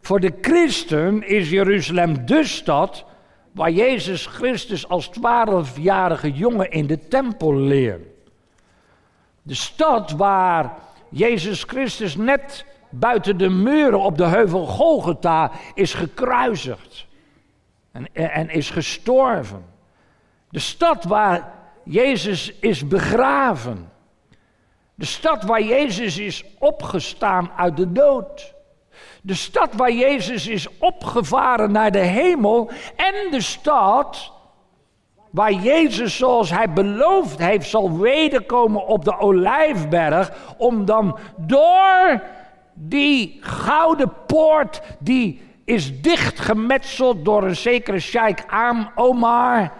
Voor 0.00 0.20
de 0.20 0.32
christen 0.40 1.26
is 1.26 1.50
Jeruzalem 1.50 2.26
de 2.26 2.44
stad 2.44 3.04
waar 3.52 3.70
Jezus 3.70 4.26
Christus 4.26 4.88
als 4.88 5.08
twaalfjarige 5.08 6.32
jongen 6.32 6.70
in 6.70 6.86
de 6.86 7.08
tempel 7.08 7.54
leert. 7.54 8.06
De 9.42 9.54
stad 9.54 10.10
waar 10.10 10.74
Jezus 11.08 11.62
Christus 11.62 12.16
net 12.16 12.64
buiten 12.90 13.38
de 13.38 13.48
muren 13.48 14.00
op 14.00 14.18
de 14.18 14.26
heuvel 14.26 14.66
Golgotha 14.66 15.50
is 15.74 15.94
gekruisigd 15.94 17.06
en, 17.94 18.32
en 18.32 18.50
is 18.50 18.70
gestorven. 18.70 19.64
De 20.50 20.58
stad 20.58 21.04
waar 21.04 21.52
Jezus 21.84 22.52
is 22.52 22.88
begraven. 22.88 23.92
De 24.94 25.04
stad 25.04 25.42
waar 25.42 25.62
Jezus 25.62 26.18
is 26.18 26.44
opgestaan 26.58 27.50
uit 27.56 27.76
de 27.76 27.92
dood. 27.92 28.54
De 29.22 29.34
stad 29.34 29.74
waar 29.74 29.92
Jezus 29.92 30.46
is 30.46 30.78
opgevaren 30.78 31.72
naar 31.72 31.90
de 31.90 31.98
hemel. 31.98 32.70
En 32.96 33.30
de 33.30 33.40
stad 33.40 34.32
waar 35.30 35.52
Jezus, 35.52 36.16
zoals 36.16 36.50
hij 36.50 36.72
beloofd 36.72 37.38
heeft, 37.38 37.68
zal 37.68 37.98
wederkomen 37.98 38.86
op 38.86 39.04
de 39.04 39.18
olijfberg, 39.18 40.54
om 40.56 40.84
dan 40.84 41.18
door 41.36 42.22
die 42.74 43.38
gouden 43.40 44.12
poort, 44.26 44.82
die 44.98 45.40
is 45.64 46.00
dichtgemetseld 46.00 47.24
door 47.24 47.42
een 47.42 47.56
zekere 47.56 47.98
Sheikh 47.98 48.42
Am 48.46 48.90
Omar, 48.94 49.72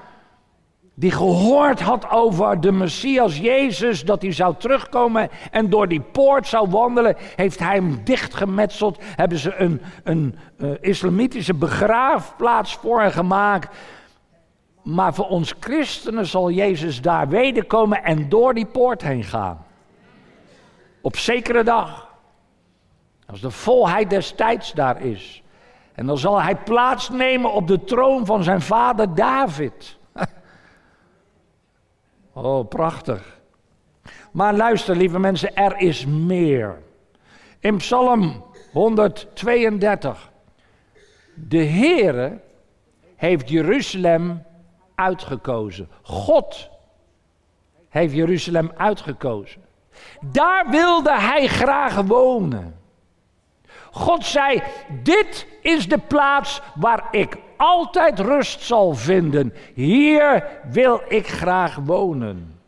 die 0.95 1.11
gehoord 1.11 1.81
had 1.81 2.11
over 2.11 2.61
de 2.61 2.73
Messias 2.73 3.39
Jezus, 3.39 4.05
dat 4.05 4.23
hij 4.23 4.33
zou 4.33 4.55
terugkomen 4.59 5.31
en 5.51 5.71
door 5.71 5.89
die 5.89 6.01
poort 6.01 6.47
zou 6.47 6.71
wandelen, 6.71 7.17
heeft 7.37 7.59
hij 7.59 7.75
hem 7.75 8.05
dichtgemetseld, 8.05 8.99
hebben 9.03 9.39
ze 9.39 9.55
een, 9.55 9.81
een 10.05 10.39
uh, 10.59 10.71
islamitische 10.81 11.55
begraafplaats 11.55 12.75
voor 12.75 13.01
hem 13.01 13.11
gemaakt. 13.11 13.77
Maar 14.83 15.15
voor 15.15 15.29
ons 15.29 15.55
christenen 15.61 16.27
zal 16.27 16.51
Jezus 16.51 17.01
daar 17.01 17.29
wederkomen 17.29 18.05
en 18.05 18.29
door 18.29 18.55
die 18.55 18.67
poort 18.67 19.03
heen 19.03 19.25
gaan. 19.25 19.67
Op 21.01 21.17
zekere 21.17 21.63
dag. 21.63 22.13
Als 23.27 23.41
de 23.41 23.51
volheid 23.51 24.11
des 24.11 24.33
tijds 24.33 24.73
daar 24.73 25.03
is. 25.03 25.44
En 25.95 26.07
dan 26.07 26.19
zal 26.19 26.43
hij 26.43 26.57
plaatsnemen 26.57 27.53
op 27.53 27.67
de 27.67 27.85
troon 27.85 28.27
van 28.27 28.43
zijn 28.43 28.61
vader 28.61 29.15
David. 29.15 29.99
oh, 32.33 32.69
prachtig. 32.69 33.41
Maar 34.33 34.55
luister, 34.55 34.97
lieve 34.97 35.19
mensen, 35.19 35.55
er 35.55 35.79
is 35.79 36.07
meer. 36.07 36.83
In 37.59 37.77
Psalm 37.77 38.45
132. 38.73 40.31
De 41.35 41.65
Heere 41.65 42.41
heeft 43.17 43.49
Jeruzalem 43.49 44.43
uitgekozen. 44.95 45.89
God 46.03 46.71
heeft 47.89 48.15
Jeruzalem 48.15 48.73
uitgekozen. 48.77 49.65
Daar 50.21 50.71
wilde 50.71 51.21
hij 51.21 51.47
graag 51.47 52.03
wonen. 52.03 52.83
God 53.95 54.25
zei: 54.25 54.63
Dit 55.03 55.47
is 55.61 55.89
de 55.89 55.99
plaats 55.99 56.61
waar 56.75 57.09
ik 57.11 57.37
altijd 57.57 58.19
rust 58.19 58.61
zal 58.61 58.95
vinden. 58.95 59.55
Hier 59.75 60.61
wil 60.71 61.01
ik 61.09 61.27
graag 61.27 61.75
wonen. 61.75 62.61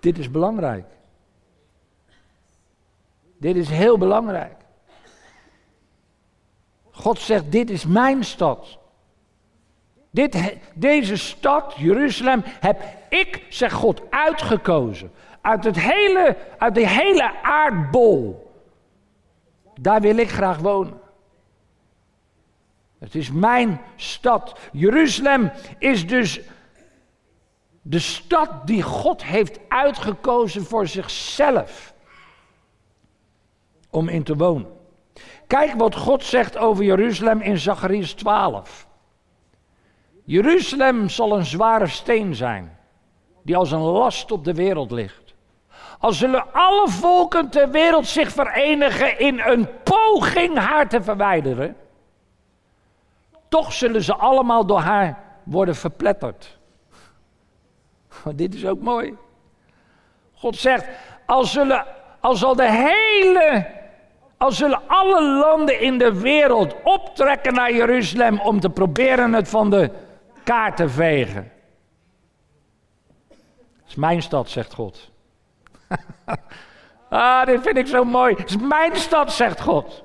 Dit 0.00 0.18
is 0.18 0.30
belangrijk. 0.30 0.86
Dit 3.38 3.56
is 3.56 3.68
heel 3.68 3.98
belangrijk. 3.98 4.54
God 6.90 7.18
zegt, 7.18 7.52
dit 7.52 7.70
is 7.70 7.86
mijn 7.86 8.24
stad. 8.24 8.78
Dit, 10.10 10.56
deze 10.74 11.16
stad, 11.16 11.74
Jeruzalem, 11.76 12.42
heb 12.44 12.82
ik, 13.08 13.46
zegt 13.48 13.74
God, 13.74 14.00
uitgekozen. 14.10 15.10
Uit, 15.46 15.64
het 15.64 15.80
hele, 15.80 16.36
uit 16.58 16.74
de 16.74 16.88
hele 16.88 17.42
aardbol. 17.42 18.50
Daar 19.80 20.00
wil 20.00 20.16
ik 20.16 20.30
graag 20.30 20.58
wonen. 20.58 21.00
Het 22.98 23.14
is 23.14 23.30
mijn 23.30 23.80
stad. 23.96 24.58
Jeruzalem 24.72 25.50
is 25.78 26.06
dus 26.06 26.40
de 27.82 27.98
stad 27.98 28.66
die 28.66 28.82
God 28.82 29.24
heeft 29.24 29.60
uitgekozen 29.68 30.64
voor 30.64 30.86
zichzelf. 30.86 31.94
Om 33.90 34.08
in 34.08 34.22
te 34.22 34.36
wonen. 34.36 34.72
Kijk 35.46 35.74
wat 35.74 35.94
God 35.94 36.24
zegt 36.24 36.56
over 36.56 36.84
Jeruzalem 36.84 37.40
in 37.40 37.58
Zacharias 37.58 38.12
12. 38.12 38.88
Jeruzalem 40.24 41.08
zal 41.08 41.36
een 41.36 41.46
zware 41.46 41.86
steen 41.86 42.34
zijn, 42.34 42.78
die 43.42 43.56
als 43.56 43.70
een 43.70 43.80
last 43.80 44.30
op 44.30 44.44
de 44.44 44.54
wereld 44.54 44.90
ligt. 44.90 45.25
Al 45.98 46.12
zullen 46.12 46.52
alle 46.52 46.88
volken 46.88 47.48
ter 47.48 47.70
wereld 47.70 48.06
zich 48.06 48.30
verenigen 48.30 49.18
in 49.18 49.40
een 49.40 49.68
poging 49.82 50.58
haar 50.58 50.88
te 50.88 51.02
verwijderen, 51.02 51.76
Toch 53.48 53.72
zullen 53.72 54.02
ze 54.02 54.14
allemaal 54.14 54.66
door 54.66 54.80
haar 54.80 55.18
worden 55.42 55.76
verpletterd. 55.76 56.58
Dit 58.34 58.54
is 58.54 58.66
ook 58.66 58.80
mooi. 58.80 59.16
God 60.34 60.56
zegt, 60.56 60.88
als, 61.26 61.52
zullen, 61.52 61.86
als 62.20 62.38
zal 62.38 62.54
de 62.54 62.70
hele, 62.70 63.66
als 64.36 64.56
zullen 64.56 64.82
alle 64.86 65.22
landen 65.22 65.80
in 65.80 65.98
de 65.98 66.20
wereld 66.20 66.74
optrekken 66.82 67.54
naar 67.54 67.72
Jeruzalem 67.72 68.40
om 68.40 68.60
te 68.60 68.70
proberen 68.70 69.32
het 69.32 69.48
van 69.48 69.70
de 69.70 69.90
kaart 70.44 70.76
te 70.76 70.88
vegen. 70.88 71.52
Het 73.28 73.86
is 73.86 73.94
mijn 73.94 74.22
stad, 74.22 74.48
zegt 74.48 74.74
God. 74.74 75.10
ah, 77.08 77.46
dit 77.46 77.62
vind 77.62 77.76
ik 77.76 77.86
zo 77.86 78.04
mooi. 78.04 78.34
Het 78.34 78.48
is 78.48 78.56
mijn 78.56 78.96
stad, 78.96 79.32
zegt 79.32 79.60
God. 79.60 80.04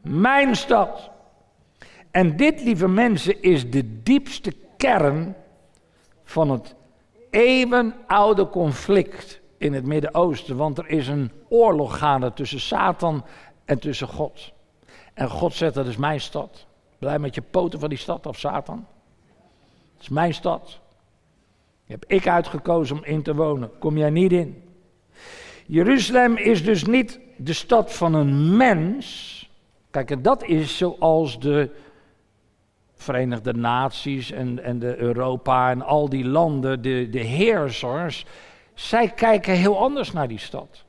Mijn 0.00 0.56
stad. 0.56 1.10
En 2.10 2.36
dit, 2.36 2.60
lieve 2.60 2.88
mensen, 2.88 3.42
is 3.42 3.70
de 3.70 4.02
diepste 4.02 4.52
kern 4.76 5.36
van 6.24 6.50
het 6.50 6.74
eeuwenoude 7.30 8.48
conflict 8.48 9.40
in 9.58 9.72
het 9.72 9.86
Midden-Oosten. 9.86 10.56
Want 10.56 10.78
er 10.78 10.88
is 10.88 11.08
een 11.08 11.32
oorlog 11.48 11.98
gaande 11.98 12.32
tussen 12.32 12.60
Satan 12.60 13.24
en 13.64 13.78
tussen 13.78 14.08
God. 14.08 14.52
En 15.14 15.30
God 15.30 15.54
zegt, 15.54 15.74
dat 15.74 15.86
is 15.86 15.96
mijn 15.96 16.20
stad. 16.20 16.66
Blijf 16.98 17.20
met 17.20 17.34
je 17.34 17.42
poten 17.42 17.80
van 17.80 17.88
die 17.88 17.98
stad 17.98 18.26
af, 18.26 18.38
Satan. 18.38 18.86
Het 19.92 20.02
is 20.02 20.08
mijn 20.08 20.34
stad. 20.34 20.80
Heb 21.86 22.04
ik 22.06 22.28
uitgekozen 22.28 22.96
om 22.96 23.04
in 23.04 23.22
te 23.22 23.34
wonen. 23.34 23.70
Kom 23.78 23.98
jij 23.98 24.10
niet 24.10 24.32
in. 24.32 24.62
Jeruzalem 25.66 26.36
is 26.36 26.64
dus 26.64 26.84
niet 26.84 27.20
de 27.36 27.52
stad 27.52 27.92
van 27.92 28.14
een 28.14 28.56
mens. 28.56 29.34
Kijk, 29.90 30.10
en 30.10 30.22
dat 30.22 30.44
is 30.44 30.76
zoals 30.76 31.40
de 31.40 31.70
Verenigde 32.94 33.52
Naties 33.52 34.30
en, 34.30 34.62
en 34.62 34.78
de 34.78 34.96
Europa 34.96 35.70
en 35.70 35.82
al 35.82 36.08
die 36.08 36.24
landen, 36.24 36.82
de, 36.82 37.08
de 37.10 37.18
heersers, 37.18 38.26
zij 38.74 39.08
kijken 39.08 39.54
heel 39.54 39.78
anders 39.78 40.12
naar 40.12 40.28
die 40.28 40.38
stad. 40.38 40.84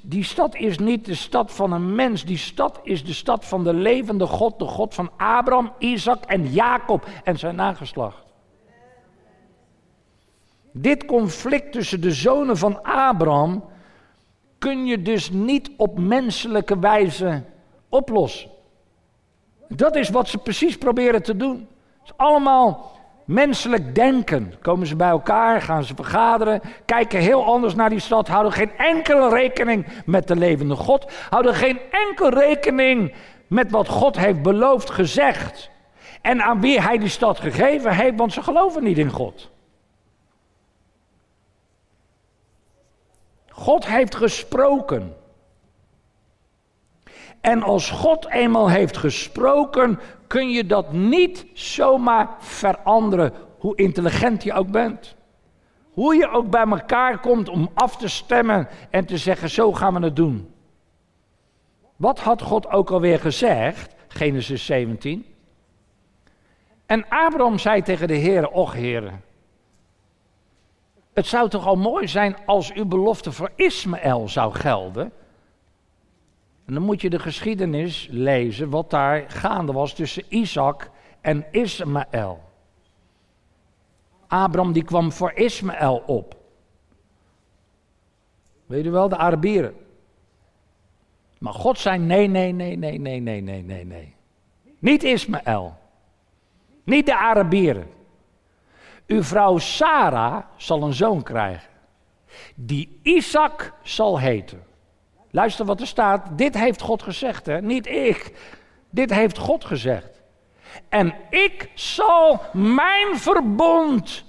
Die 0.00 0.24
stad 0.24 0.54
is 0.54 0.78
niet 0.78 1.04
de 1.04 1.14
stad 1.14 1.52
van 1.52 1.72
een 1.72 1.94
mens, 1.94 2.24
die 2.24 2.38
stad 2.38 2.80
is 2.82 3.04
de 3.04 3.12
stad 3.12 3.44
van 3.44 3.64
de 3.64 3.74
levende 3.74 4.26
God, 4.26 4.58
de 4.58 4.64
God 4.64 4.94
van 4.94 5.10
Abraham, 5.16 5.72
Isaac 5.78 6.24
en 6.24 6.52
Jacob 6.52 7.06
en 7.24 7.38
zijn 7.38 7.54
nageslacht. 7.54 8.22
Dit 10.72 11.04
conflict 11.04 11.72
tussen 11.72 12.00
de 12.00 12.12
zonen 12.12 12.56
van 12.56 12.82
Abraham 12.82 13.64
kun 14.58 14.86
je 14.86 15.02
dus 15.02 15.30
niet 15.30 15.70
op 15.76 15.98
menselijke 15.98 16.78
wijze 16.78 17.44
oplossen. 17.88 18.50
Dat 19.68 19.96
is 19.96 20.08
wat 20.08 20.28
ze 20.28 20.38
precies 20.38 20.78
proberen 20.78 21.22
te 21.22 21.36
doen. 21.36 21.68
Het 21.98 22.04
is 22.04 22.12
allemaal 22.16 22.99
menselijk 23.30 23.94
denken. 23.94 24.54
Komen 24.62 24.86
ze 24.86 24.96
bij 24.96 25.08
elkaar, 25.08 25.62
gaan 25.62 25.84
ze 25.84 25.94
vergaderen, 25.94 26.60
kijken 26.84 27.20
heel 27.20 27.44
anders 27.44 27.74
naar 27.74 27.90
die 27.90 28.00
stad, 28.00 28.28
houden 28.28 28.52
geen 28.52 28.76
enkele 28.76 29.28
rekening 29.28 29.86
met 30.06 30.28
de 30.28 30.36
levende 30.36 30.74
God, 30.74 31.12
houden 31.30 31.54
geen 31.54 31.80
enkel 31.90 32.28
rekening 32.28 33.14
met 33.46 33.70
wat 33.70 33.88
God 33.88 34.16
heeft 34.16 34.42
beloofd, 34.42 34.90
gezegd. 34.90 35.70
En 36.20 36.42
aan 36.42 36.60
wie 36.60 36.80
hij 36.80 36.98
die 36.98 37.08
stad 37.08 37.38
gegeven 37.38 37.94
heeft, 37.94 38.16
want 38.16 38.32
ze 38.32 38.42
geloven 38.42 38.82
niet 38.82 38.98
in 38.98 39.10
God. 39.10 39.50
God 43.48 43.86
heeft 43.86 44.14
gesproken. 44.14 45.16
En 47.40 47.62
als 47.62 47.90
God 47.90 48.30
eenmaal 48.30 48.70
heeft 48.70 48.96
gesproken, 48.96 50.00
kun 50.30 50.50
je 50.50 50.66
dat 50.66 50.92
niet 50.92 51.46
zomaar 51.52 52.28
veranderen, 52.38 53.32
hoe 53.58 53.76
intelligent 53.76 54.42
je 54.42 54.52
ook 54.52 54.70
bent. 54.70 55.16
Hoe 55.92 56.14
je 56.14 56.30
ook 56.30 56.50
bij 56.50 56.66
elkaar 56.66 57.20
komt 57.20 57.48
om 57.48 57.70
af 57.74 57.96
te 57.96 58.08
stemmen 58.08 58.68
en 58.90 59.04
te 59.04 59.18
zeggen, 59.18 59.50
zo 59.50 59.72
gaan 59.72 59.94
we 59.94 60.00
het 60.00 60.16
doen. 60.16 60.54
Wat 61.96 62.18
had 62.18 62.42
God 62.42 62.70
ook 62.70 62.90
alweer 62.90 63.18
gezegd? 63.18 63.94
Genesis 64.08 64.66
17. 64.66 65.26
En 66.86 67.08
Abraham 67.08 67.58
zei 67.58 67.82
tegen 67.82 68.08
de 68.08 68.14
Heer, 68.14 68.48
och 68.48 68.72
Heer, 68.72 69.20
het 71.12 71.26
zou 71.26 71.48
toch 71.48 71.66
al 71.66 71.76
mooi 71.76 72.08
zijn 72.08 72.36
als 72.46 72.72
uw 72.72 72.86
belofte 72.86 73.32
voor 73.32 73.50
Ismaël 73.56 74.28
zou 74.28 74.54
gelden. 74.54 75.12
En 76.70 76.76
dan 76.76 76.84
moet 76.84 77.00
je 77.00 77.10
de 77.10 77.18
geschiedenis 77.18 78.08
lezen 78.10 78.70
wat 78.70 78.90
daar 78.90 79.30
gaande 79.30 79.72
was 79.72 79.94
tussen 79.94 80.24
Isaac 80.28 80.90
en 81.20 81.46
Ismaël. 81.50 82.40
Abraham 84.26 84.72
die 84.72 84.84
kwam 84.84 85.12
voor 85.12 85.32
Ismaël 85.32 86.02
op. 86.06 86.36
Weet 88.66 88.84
u 88.84 88.90
wel, 88.90 89.08
de 89.08 89.16
Arabieren. 89.16 89.74
Maar 91.38 91.52
God 91.52 91.78
zei 91.78 91.98
nee, 91.98 92.26
nee, 92.26 92.52
nee, 92.52 92.76
nee, 92.76 92.98
nee, 92.98 93.20
nee, 93.20 93.40
nee, 93.40 93.62
nee, 93.62 93.84
nee. 93.84 94.14
Niet 94.78 95.02
Ismaël. 95.02 95.76
Niet 96.84 97.06
de 97.06 97.16
Arabieren. 97.16 97.86
Uw 99.06 99.22
vrouw 99.22 99.58
Sarah 99.58 100.44
zal 100.56 100.82
een 100.82 100.94
zoon 100.94 101.22
krijgen. 101.22 101.70
Die 102.54 103.00
Isaac 103.02 103.72
zal 103.82 104.18
heten. 104.18 104.68
Luister 105.30 105.64
wat 105.64 105.80
er 105.80 105.86
staat. 105.86 106.26
Dit 106.30 106.58
heeft 106.58 106.80
God 106.80 107.02
gezegd, 107.02 107.46
hè? 107.46 107.60
niet 107.60 107.86
ik. 107.86 108.32
Dit 108.90 109.10
heeft 109.14 109.38
God 109.38 109.64
gezegd. 109.64 110.22
En 110.88 111.14
ik 111.30 111.70
zal 111.74 112.40
mijn 112.52 113.18
verbond 113.18 114.24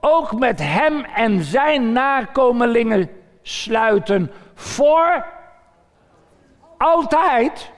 ook 0.00 0.38
met 0.38 0.58
hem 0.60 1.04
en 1.04 1.42
zijn 1.42 1.92
nakomelingen 1.92 3.10
sluiten 3.42 4.30
voor 4.54 5.26
altijd. 6.78 7.72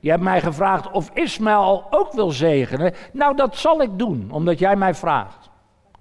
Je 0.00 0.10
hebt 0.10 0.22
mij 0.22 0.40
gevraagd 0.40 0.90
of 0.90 1.10
Ismaël 1.14 1.86
ook 1.90 2.12
wil 2.12 2.30
zegenen. 2.30 2.94
Nou, 3.12 3.36
dat 3.36 3.56
zal 3.56 3.82
ik 3.82 3.98
doen, 3.98 4.28
omdat 4.30 4.58
jij 4.58 4.76
mij 4.76 4.94
vraagt. 4.94 5.41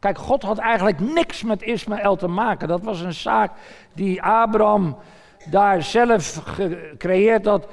Kijk, 0.02 0.18
God 0.18 0.44
had 0.44 0.58
eigenlijk 0.58 1.00
niks 1.00 1.44
met 1.44 1.62
Ismaël 1.62 2.16
te 2.16 2.28
maken. 2.28 2.68
Dat 2.68 2.82
was 2.82 3.02
een 3.02 3.14
zaak 3.14 3.52
die 3.94 4.24
Abraham 4.24 4.98
daar 5.50 5.84
zelf 5.84 6.42
gecreëerd 6.44 7.46
had. 7.46 7.68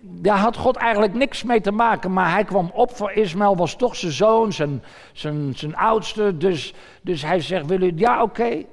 Daar 0.00 0.38
had 0.38 0.56
God 0.56 0.76
eigenlijk 0.76 1.14
niks 1.14 1.42
mee 1.42 1.60
te 1.60 1.70
maken. 1.70 2.12
Maar 2.12 2.30
hij 2.30 2.44
kwam 2.44 2.70
op 2.72 2.96
voor 2.96 3.12
Ismaël, 3.12 3.56
was 3.56 3.76
toch 3.76 3.96
zijn 3.96 4.12
zoon, 4.12 4.52
zijn, 4.52 4.82
zijn, 5.12 5.52
zijn 5.56 5.76
oudste. 5.76 6.36
Dus, 6.36 6.74
dus 7.02 7.22
hij 7.22 7.40
zegt: 7.40 7.66
Wil 7.66 7.82
u? 7.82 7.92
Ja, 7.96 8.22
oké. 8.22 8.64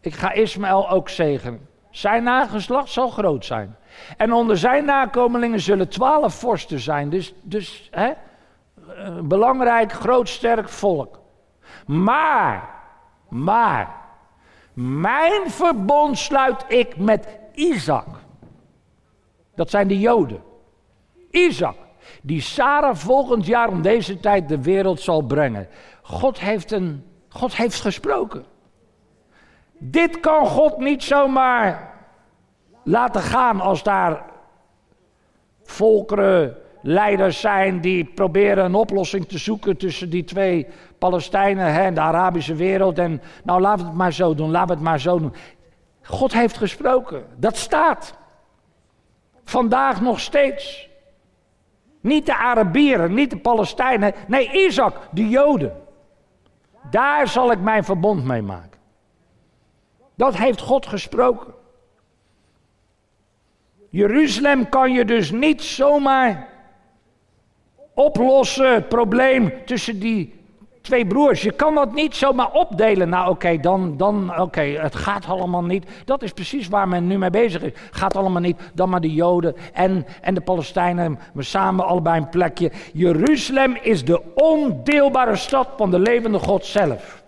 Ik 0.00 0.14
ga 0.14 0.32
Ismaël 0.32 0.90
ook 0.90 1.08
zegenen. 1.08 1.68
Zijn 1.90 2.22
nageslacht 2.22 2.90
zal 2.90 3.08
groot 3.08 3.44
zijn. 3.44 3.76
En 4.16 4.32
onder 4.32 4.58
zijn 4.58 4.84
nakomelingen 4.84 5.60
zullen 5.60 5.88
twaalf 5.88 6.34
vorsten 6.34 6.78
zijn. 6.80 7.10
Dus, 7.10 7.34
dus 7.42 7.88
hè, 7.90 8.10
belangrijk, 9.22 9.92
groot, 9.92 10.28
sterk 10.28 10.68
volk. 10.68 11.20
Maar, 11.86 12.68
maar, 13.28 13.96
mijn 14.72 15.50
verbond 15.50 16.18
sluit 16.18 16.64
ik 16.68 16.96
met 16.96 17.38
Isaac. 17.54 18.06
Dat 19.54 19.70
zijn 19.70 19.88
de 19.88 19.98
Joden. 19.98 20.42
Isaac, 21.30 21.76
die 22.22 22.40
Sarah 22.40 22.96
volgend 22.96 23.46
jaar 23.46 23.68
om 23.68 23.82
deze 23.82 24.20
tijd 24.20 24.48
de 24.48 24.62
wereld 24.62 25.00
zal 25.00 25.22
brengen. 25.22 25.68
God 26.02 26.40
heeft, 26.40 26.70
een, 26.70 27.04
God 27.28 27.56
heeft 27.56 27.80
gesproken. 27.80 28.44
Dit 29.78 30.20
kan 30.20 30.46
God 30.46 30.78
niet 30.78 31.02
zomaar 31.02 31.94
laten 32.84 33.22
gaan 33.22 33.60
als 33.60 33.82
daar 33.82 34.24
volkeren, 35.62 36.56
leiders 36.82 37.40
zijn 37.40 37.80
die 37.80 38.04
proberen 38.04 38.64
een 38.64 38.74
oplossing 38.74 39.28
te 39.28 39.38
zoeken 39.38 39.76
tussen 39.76 40.10
die 40.10 40.24
twee 40.24 40.66
Palestijnen 40.98 41.66
en 41.66 41.94
de 41.94 42.00
Arabische 42.00 42.54
wereld. 42.54 42.98
En 42.98 43.22
nou 43.44 43.60
laten 43.60 43.80
we 43.80 43.88
het 43.88 43.98
maar 43.98 44.12
zo 44.12 44.34
doen, 44.34 44.50
laten 44.50 44.68
we 44.68 44.74
het 44.74 44.82
maar 44.82 45.00
zo 45.00 45.18
doen. 45.18 45.34
God 46.02 46.32
heeft 46.32 46.56
gesproken, 46.56 47.24
dat 47.36 47.56
staat. 47.56 48.14
Vandaag 49.44 50.00
nog 50.00 50.20
steeds. 50.20 50.90
Niet 52.00 52.26
de 52.26 52.36
Arabieren, 52.36 53.14
niet 53.14 53.30
de 53.30 53.38
Palestijnen, 53.38 54.14
nee 54.26 54.66
Isaac, 54.66 54.96
de 55.10 55.28
Joden. 55.28 55.82
Daar 56.90 57.28
zal 57.28 57.52
ik 57.52 57.60
mijn 57.60 57.84
verbond 57.84 58.24
mee 58.24 58.42
maken. 58.42 58.80
Dat 60.14 60.36
heeft 60.36 60.60
God 60.60 60.86
gesproken. 60.86 61.54
Jeruzalem 63.88 64.68
kan 64.68 64.92
je 64.92 65.04
dus 65.04 65.30
niet 65.30 65.62
zomaar 65.62 66.48
oplossen, 67.94 68.74
het 68.74 68.88
probleem 68.88 69.52
tussen 69.64 69.98
die 69.98 70.40
twee 70.80 71.06
broers. 71.06 71.42
Je 71.42 71.52
kan 71.52 71.74
dat 71.74 71.94
niet 71.94 72.16
zomaar 72.16 72.52
opdelen. 72.52 73.08
Nou 73.08 73.30
oké, 73.30 73.58
dan, 73.60 73.96
dan 73.96 74.40
oké, 74.40 74.60
het 74.60 74.94
gaat 74.94 75.26
allemaal 75.26 75.64
niet. 75.64 75.86
Dat 76.04 76.22
is 76.22 76.32
precies 76.32 76.68
waar 76.68 76.88
men 76.88 77.06
nu 77.06 77.18
mee 77.18 77.30
bezig 77.30 77.62
is. 77.62 77.72
Gaat 77.90 78.16
allemaal 78.16 78.42
niet. 78.42 78.60
Dan 78.74 78.88
maar 78.88 79.00
de 79.00 79.14
Joden 79.14 79.56
en, 79.72 80.06
en 80.20 80.34
de 80.34 80.40
Palestijnen. 80.40 81.18
We 81.34 81.42
samen 81.42 81.86
allebei 81.86 82.20
een 82.20 82.28
plekje. 82.28 82.72
Jeruzalem 82.92 83.76
is 83.82 84.04
de 84.04 84.22
ondeelbare 84.34 85.36
stad 85.36 85.68
van 85.76 85.90
de 85.90 85.98
levende 85.98 86.38
God 86.38 86.64
zelf 86.64 87.22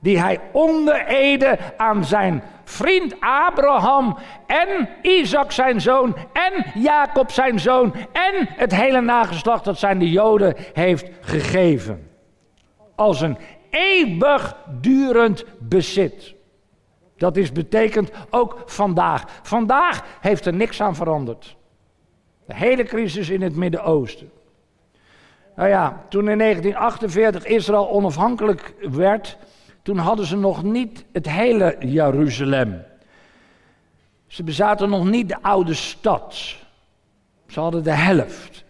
die 0.00 0.20
hij 0.20 0.40
onder 0.52 1.06
Ede 1.06 1.58
aan 1.76 2.04
zijn 2.04 2.42
vriend 2.68 3.14
Abraham 3.20 4.18
en 4.46 4.88
Isaac 5.02 5.52
zijn 5.52 5.80
zoon 5.80 6.16
en 6.32 6.80
Jacob 6.82 7.30
zijn 7.30 7.60
zoon 7.60 7.94
en 8.12 8.48
het 8.48 8.74
hele 8.74 9.00
nageslacht 9.00 9.64
dat 9.64 9.78
zijn 9.78 9.98
de 9.98 10.10
Joden 10.10 10.54
heeft 10.72 11.10
gegeven. 11.20 12.10
Als 12.94 13.20
een 13.20 13.38
eeuwigdurend 13.70 15.44
bezit. 15.58 16.34
Dat 17.16 17.36
is 17.36 17.52
betekend 17.52 18.10
ook 18.30 18.62
vandaag. 18.66 19.24
Vandaag 19.42 20.04
heeft 20.20 20.46
er 20.46 20.54
niks 20.54 20.82
aan 20.82 20.94
veranderd. 20.94 21.56
De 22.46 22.54
hele 22.54 22.82
crisis 22.82 23.28
in 23.28 23.42
het 23.42 23.56
Midden-Oosten. 23.56 24.30
Nou 25.56 25.68
ja, 25.68 26.04
toen 26.08 26.28
in 26.28 26.38
1948 26.38 27.44
Israël 27.44 27.90
onafhankelijk 27.90 28.74
werd, 28.90 29.38
toen 29.88 29.98
hadden 29.98 30.26
ze 30.26 30.36
nog 30.36 30.62
niet 30.62 31.04
het 31.12 31.28
hele 31.28 31.76
Jeruzalem. 31.80 32.82
Ze 34.26 34.42
bezaten 34.42 34.88
nog 34.88 35.04
niet 35.04 35.28
de 35.28 35.42
oude 35.42 35.74
stad. 35.74 36.56
Ze 37.46 37.60
hadden 37.60 37.84
de 37.84 37.92
helft. 37.92 38.64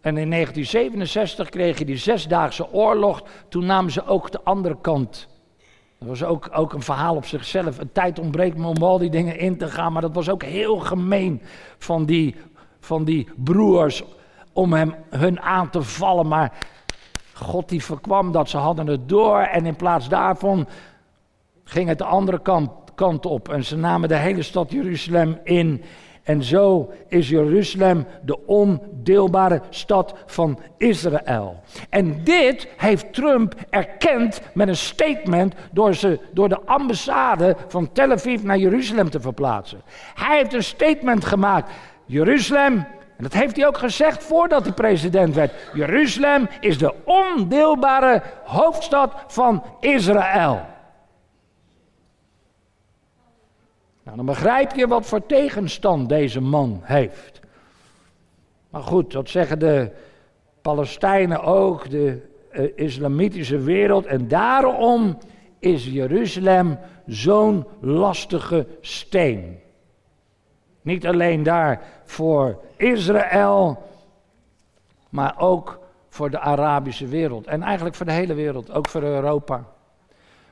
En 0.00 0.16
in 0.16 0.30
1967 0.30 1.48
kreeg 1.48 1.78
je 1.78 1.84
die 1.84 1.96
zesdaagse 1.96 2.72
oorlog. 2.72 3.22
Toen 3.48 3.66
namen 3.66 3.92
ze 3.92 4.06
ook 4.06 4.30
de 4.30 4.40
andere 4.44 4.76
kant. 4.80 5.28
Dat 5.98 6.08
was 6.08 6.24
ook, 6.24 6.48
ook 6.52 6.72
een 6.72 6.82
verhaal 6.82 7.16
op 7.16 7.26
zichzelf. 7.26 7.78
Een 7.78 7.92
tijd 7.92 8.18
ontbreekt 8.18 8.56
me 8.56 8.66
om 8.66 8.82
al 8.82 8.98
die 8.98 9.10
dingen 9.10 9.38
in 9.38 9.56
te 9.56 9.68
gaan. 9.68 9.92
Maar 9.92 10.02
dat 10.02 10.14
was 10.14 10.28
ook 10.28 10.42
heel 10.42 10.76
gemeen 10.76 11.42
van 11.78 12.04
die, 12.04 12.34
van 12.80 13.04
die 13.04 13.28
broers 13.36 14.02
om 14.52 14.72
hem, 14.72 14.94
hun 15.10 15.40
aan 15.40 15.70
te 15.70 15.82
vallen. 15.82 16.28
Maar 16.28 16.52
God 17.42 17.68
die 17.68 17.84
voorkwam 17.84 18.32
dat, 18.32 18.48
ze 18.48 18.56
hadden 18.56 18.86
het 18.86 19.08
door 19.08 19.38
en 19.38 19.66
in 19.66 19.76
plaats 19.76 20.08
daarvan 20.08 20.66
ging 21.64 21.88
het 21.88 21.98
de 21.98 22.04
andere 22.04 22.40
kant, 22.40 22.70
kant 22.94 23.26
op. 23.26 23.48
En 23.48 23.64
ze 23.64 23.76
namen 23.76 24.08
de 24.08 24.16
hele 24.16 24.42
stad 24.42 24.72
Jeruzalem 24.72 25.38
in. 25.44 25.82
En 26.22 26.42
zo 26.42 26.90
is 27.08 27.28
Jeruzalem 27.28 28.06
de 28.24 28.46
ondeelbare 28.46 29.62
stad 29.70 30.14
van 30.26 30.58
Israël. 30.78 31.60
En 31.90 32.24
dit 32.24 32.68
heeft 32.76 33.12
Trump 33.12 33.54
erkend 33.70 34.40
met 34.54 34.68
een 34.68 34.76
statement 34.76 35.54
door, 35.72 35.94
ze, 35.94 36.20
door 36.32 36.48
de 36.48 36.60
ambassade 36.64 37.56
van 37.68 37.92
Tel 37.92 38.10
Aviv 38.10 38.42
naar 38.42 38.58
Jeruzalem 38.58 39.10
te 39.10 39.20
verplaatsen. 39.20 39.82
Hij 40.14 40.36
heeft 40.36 40.54
een 40.54 40.62
statement 40.62 41.24
gemaakt. 41.24 41.70
Jeruzalem 42.06 42.86
en 43.16 43.22
dat 43.22 43.32
heeft 43.32 43.56
hij 43.56 43.66
ook 43.66 43.78
gezegd 43.78 44.22
voordat 44.24 44.64
hij 44.64 44.72
president 44.72 45.34
werd. 45.34 45.52
Jeruzalem 45.72 46.48
is 46.60 46.78
de 46.78 46.94
ondeelbare 47.04 48.22
hoofdstad 48.44 49.12
van 49.26 49.64
Israël. 49.80 50.60
Nou, 54.02 54.16
dan 54.16 54.26
begrijp 54.26 54.74
je 54.74 54.86
wat 54.86 55.06
voor 55.06 55.26
tegenstand 55.26 56.08
deze 56.08 56.40
man 56.40 56.80
heeft. 56.82 57.40
Maar 58.70 58.82
goed, 58.82 59.12
dat 59.12 59.28
zeggen 59.28 59.58
de 59.58 59.90
Palestijnen 60.62 61.42
ook, 61.42 61.90
de 61.90 62.22
uh, 62.52 62.70
islamitische 62.74 63.58
wereld. 63.58 64.06
En 64.06 64.28
daarom 64.28 65.18
is 65.58 65.86
Jeruzalem 65.86 66.78
zo'n 67.06 67.66
lastige 67.80 68.66
steen. 68.80 69.60
Niet 70.86 71.06
alleen 71.06 71.42
daar 71.42 71.82
voor 72.04 72.58
Israël, 72.76 73.82
maar 75.08 75.34
ook 75.38 75.78
voor 76.08 76.30
de 76.30 76.40
Arabische 76.40 77.06
wereld. 77.06 77.46
En 77.46 77.62
eigenlijk 77.62 77.96
voor 77.96 78.06
de 78.06 78.12
hele 78.12 78.34
wereld, 78.34 78.72
ook 78.72 78.88
voor 78.88 79.02
Europa. 79.02 79.64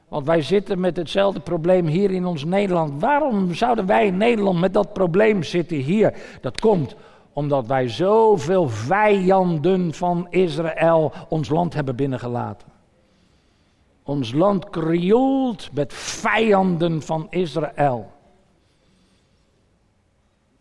Want 0.09 0.26
wij 0.26 0.43
zitten 0.43 0.80
met 0.80 0.97
hetzelfde 0.97 1.41
probleem 1.41 1.87
hier 1.87 2.11
in 2.11 2.26
ons 2.26 2.45
Nederland. 2.45 3.01
Waarom 3.01 3.55
zouden 3.55 3.87
wij 3.87 4.07
in 4.07 4.16
Nederland 4.16 4.61
met 4.61 4.74
dat 4.74 4.93
probleem 4.93 5.43
zitten 5.43 5.76
hier? 5.76 6.14
Dat 6.41 6.61
komt 6.61 6.97
omdat 7.32 7.66
wij 7.66 7.89
zoveel 7.89 8.68
vijanden 8.68 9.95
van 9.95 10.26
Israël 10.30 11.12
ons 11.28 11.49
land 11.49 11.74
hebben 11.74 11.97
binnengelaten. 11.97 12.68
Ons 14.03 14.32
land 14.32 14.70
krioelt 14.70 15.70
met 15.72 15.93
vijanden 15.93 17.03
van 17.03 17.26
Israël. 17.30 18.14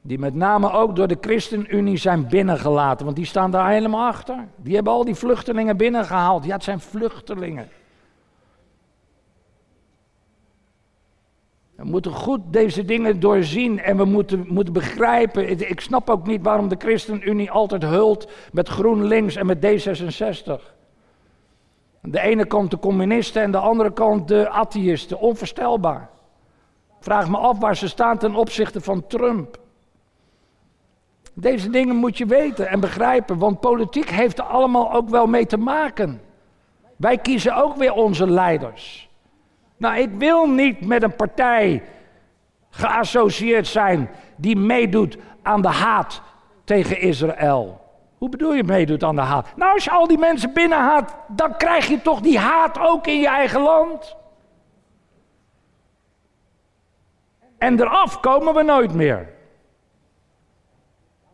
Die 0.05 0.19
met 0.19 0.35
name 0.35 0.71
ook 0.71 0.95
door 0.95 1.07
de 1.07 1.17
ChristenUnie 1.21 1.97
zijn 1.97 2.27
binnengelaten. 2.27 3.05
Want 3.05 3.17
die 3.17 3.25
staan 3.25 3.51
daar 3.51 3.69
helemaal 3.69 4.07
achter. 4.07 4.47
Die 4.55 4.75
hebben 4.75 4.93
al 4.93 5.05
die 5.05 5.15
vluchtelingen 5.15 5.77
binnengehaald. 5.77 6.45
Ja, 6.45 6.53
het 6.53 6.63
zijn 6.63 6.79
vluchtelingen. 6.79 7.69
We 11.75 11.83
moeten 11.83 12.11
goed 12.11 12.41
deze 12.45 12.85
dingen 12.85 13.19
doorzien 13.19 13.79
en 13.79 13.97
we 13.97 14.05
moeten, 14.05 14.45
moeten 14.47 14.73
begrijpen. 14.73 15.69
Ik 15.69 15.79
snap 15.79 16.09
ook 16.09 16.27
niet 16.27 16.43
waarom 16.43 16.67
de 16.67 16.75
ChristenUnie 16.79 17.51
altijd 17.51 17.83
hult 17.83 18.31
met 18.51 18.69
GroenLinks 18.69 19.35
en 19.35 19.45
met 19.45 19.57
D66. 19.57 20.71
Aan 22.01 22.11
de 22.11 22.21
ene 22.21 22.45
kant 22.45 22.71
de 22.71 22.79
communisten 22.79 23.41
en 23.41 23.51
de 23.51 23.57
andere 23.57 23.93
kant 23.93 24.27
de 24.27 24.49
atheïsten. 24.49 25.19
Onvoorstelbaar. 25.19 26.09
Vraag 26.99 27.29
me 27.29 27.37
af 27.37 27.59
waar 27.59 27.75
ze 27.75 27.87
staan 27.87 28.17
ten 28.17 28.35
opzichte 28.35 28.81
van 28.81 29.07
Trump. 29.07 29.61
Deze 31.33 31.69
dingen 31.69 31.95
moet 31.95 32.17
je 32.17 32.25
weten 32.25 32.69
en 32.69 32.79
begrijpen, 32.79 33.37
want 33.37 33.59
politiek 33.59 34.09
heeft 34.09 34.37
er 34.37 34.43
allemaal 34.43 34.93
ook 34.93 35.09
wel 35.09 35.27
mee 35.27 35.45
te 35.45 35.57
maken. 35.57 36.21
Wij 36.95 37.17
kiezen 37.17 37.55
ook 37.55 37.75
weer 37.75 37.93
onze 37.93 38.29
leiders. 38.29 39.09
Nou, 39.77 39.97
ik 39.97 40.09
wil 40.13 40.45
niet 40.49 40.85
met 40.85 41.03
een 41.03 41.15
partij 41.15 41.83
geassocieerd 42.69 43.67
zijn 43.67 44.09
die 44.35 44.55
meedoet 44.55 45.17
aan 45.41 45.61
de 45.61 45.67
haat 45.67 46.21
tegen 46.63 46.99
Israël. 46.99 47.81
Hoe 48.17 48.29
bedoel 48.29 48.53
je 48.53 48.63
meedoet 48.63 49.03
aan 49.03 49.15
de 49.15 49.21
haat? 49.21 49.47
Nou, 49.55 49.73
als 49.73 49.83
je 49.83 49.91
al 49.91 50.07
die 50.07 50.17
mensen 50.17 50.53
binnenhaat, 50.53 51.15
dan 51.27 51.57
krijg 51.57 51.87
je 51.87 52.01
toch 52.01 52.21
die 52.21 52.39
haat 52.39 52.79
ook 52.79 53.07
in 53.07 53.19
je 53.19 53.27
eigen 53.27 53.61
land. 53.61 54.15
En 57.57 57.79
eraf 57.79 58.19
komen 58.19 58.53
we 58.53 58.63
nooit 58.63 58.93
meer. 58.93 59.32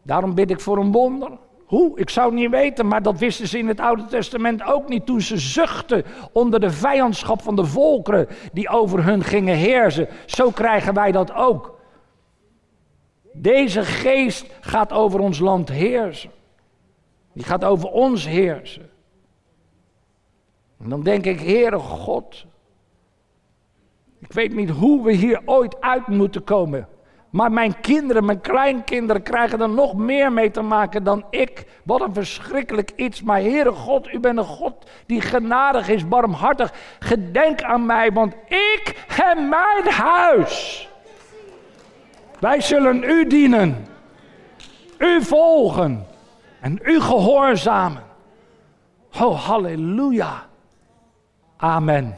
Daarom 0.10 0.36
bid 0.36 0.52
ik 0.52 0.60
voor 0.60 0.78
een 0.78 0.92
wonder. 0.92 1.38
Hoe? 1.66 2.00
Ik 2.00 2.10
zou 2.10 2.30
het 2.30 2.40
niet 2.40 2.50
weten, 2.50 2.88
maar 2.88 3.02
dat 3.02 3.20
wisten 3.20 3.48
ze 3.48 3.58
in 3.58 3.68
het 3.68 3.80
Oude 3.80 4.06
Testament 4.06 4.64
ook 4.64 4.90
niet 4.90 5.06
toen 5.06 5.22
ze 5.22 5.38
zuchten 5.38 6.04
onder 6.32 6.60
de 6.60 6.72
vijandschap 6.72 7.42
van 7.42 7.56
de 7.56 7.66
volkeren 7.66 8.28
die 8.54 8.70
over 8.70 9.04
hun 9.04 9.24
gingen 9.24 9.56
heersen. 9.56 10.08
Zo 10.26 10.50
krijgen 10.52 10.94
wij 10.94 11.12
dat 11.12 11.34
ook. 11.34 11.80
Deze 13.34 13.84
geest 13.84 14.46
gaat 14.62 14.92
over 14.92 15.20
ons 15.20 15.40
land 15.40 15.70
heersen. 15.70 16.32
Die 17.34 17.44
gaat 17.44 17.66
over 17.66 17.90
ons 17.90 18.28
heersen. 18.28 18.90
En 20.80 20.90
dan 20.90 21.04
denk 21.04 21.26
ik, 21.26 21.40
Heere 21.40 21.80
God, 21.80 22.46
ik 24.20 24.32
weet 24.32 24.56
niet 24.56 24.70
hoe 24.70 25.04
we 25.04 25.14
hier 25.14 25.42
ooit 25.46 25.82
uit 25.82 26.08
moeten 26.08 26.44
komen. 26.44 26.88
Maar 27.30 27.52
mijn 27.52 27.80
kinderen, 27.80 28.26
mijn 28.26 28.42
kleinkinderen 28.42 29.24
krijgen 29.24 29.62
er 29.62 29.70
nog 29.70 29.96
meer 29.96 30.32
mee 30.32 30.52
te 30.52 30.62
maken 30.62 31.04
dan 31.04 31.26
ik. 31.30 31.66
Wat 31.84 32.02
een 32.02 32.14
verschrikkelijk 32.14 32.92
iets. 32.96 33.22
Maar 33.22 33.40
Heere 33.40 33.72
God, 33.72 34.14
u 34.14 34.20
bent 34.20 34.38
een 34.38 34.44
God 34.44 34.90
die 35.06 35.22
genadig 35.22 35.90
is, 35.90 36.08
barmhartig. 36.08 36.74
Gedenk 37.00 37.62
aan 37.62 37.86
mij, 37.86 38.12
want 38.12 38.34
ik 38.48 39.06
en 39.24 39.50
mijn 39.50 39.90
huis. 39.90 40.88
Wij 42.40 42.62
zullen 42.62 43.04
u 43.04 43.28
dienen. 43.28 43.88
U 44.98 45.24
volgen. 45.24 46.08
En 46.60 46.80
u 46.84 47.02
gehoorzamen. 47.02 48.04
Oh, 49.22 49.46
halleluja. 49.46 50.46
Amen. 51.58 52.18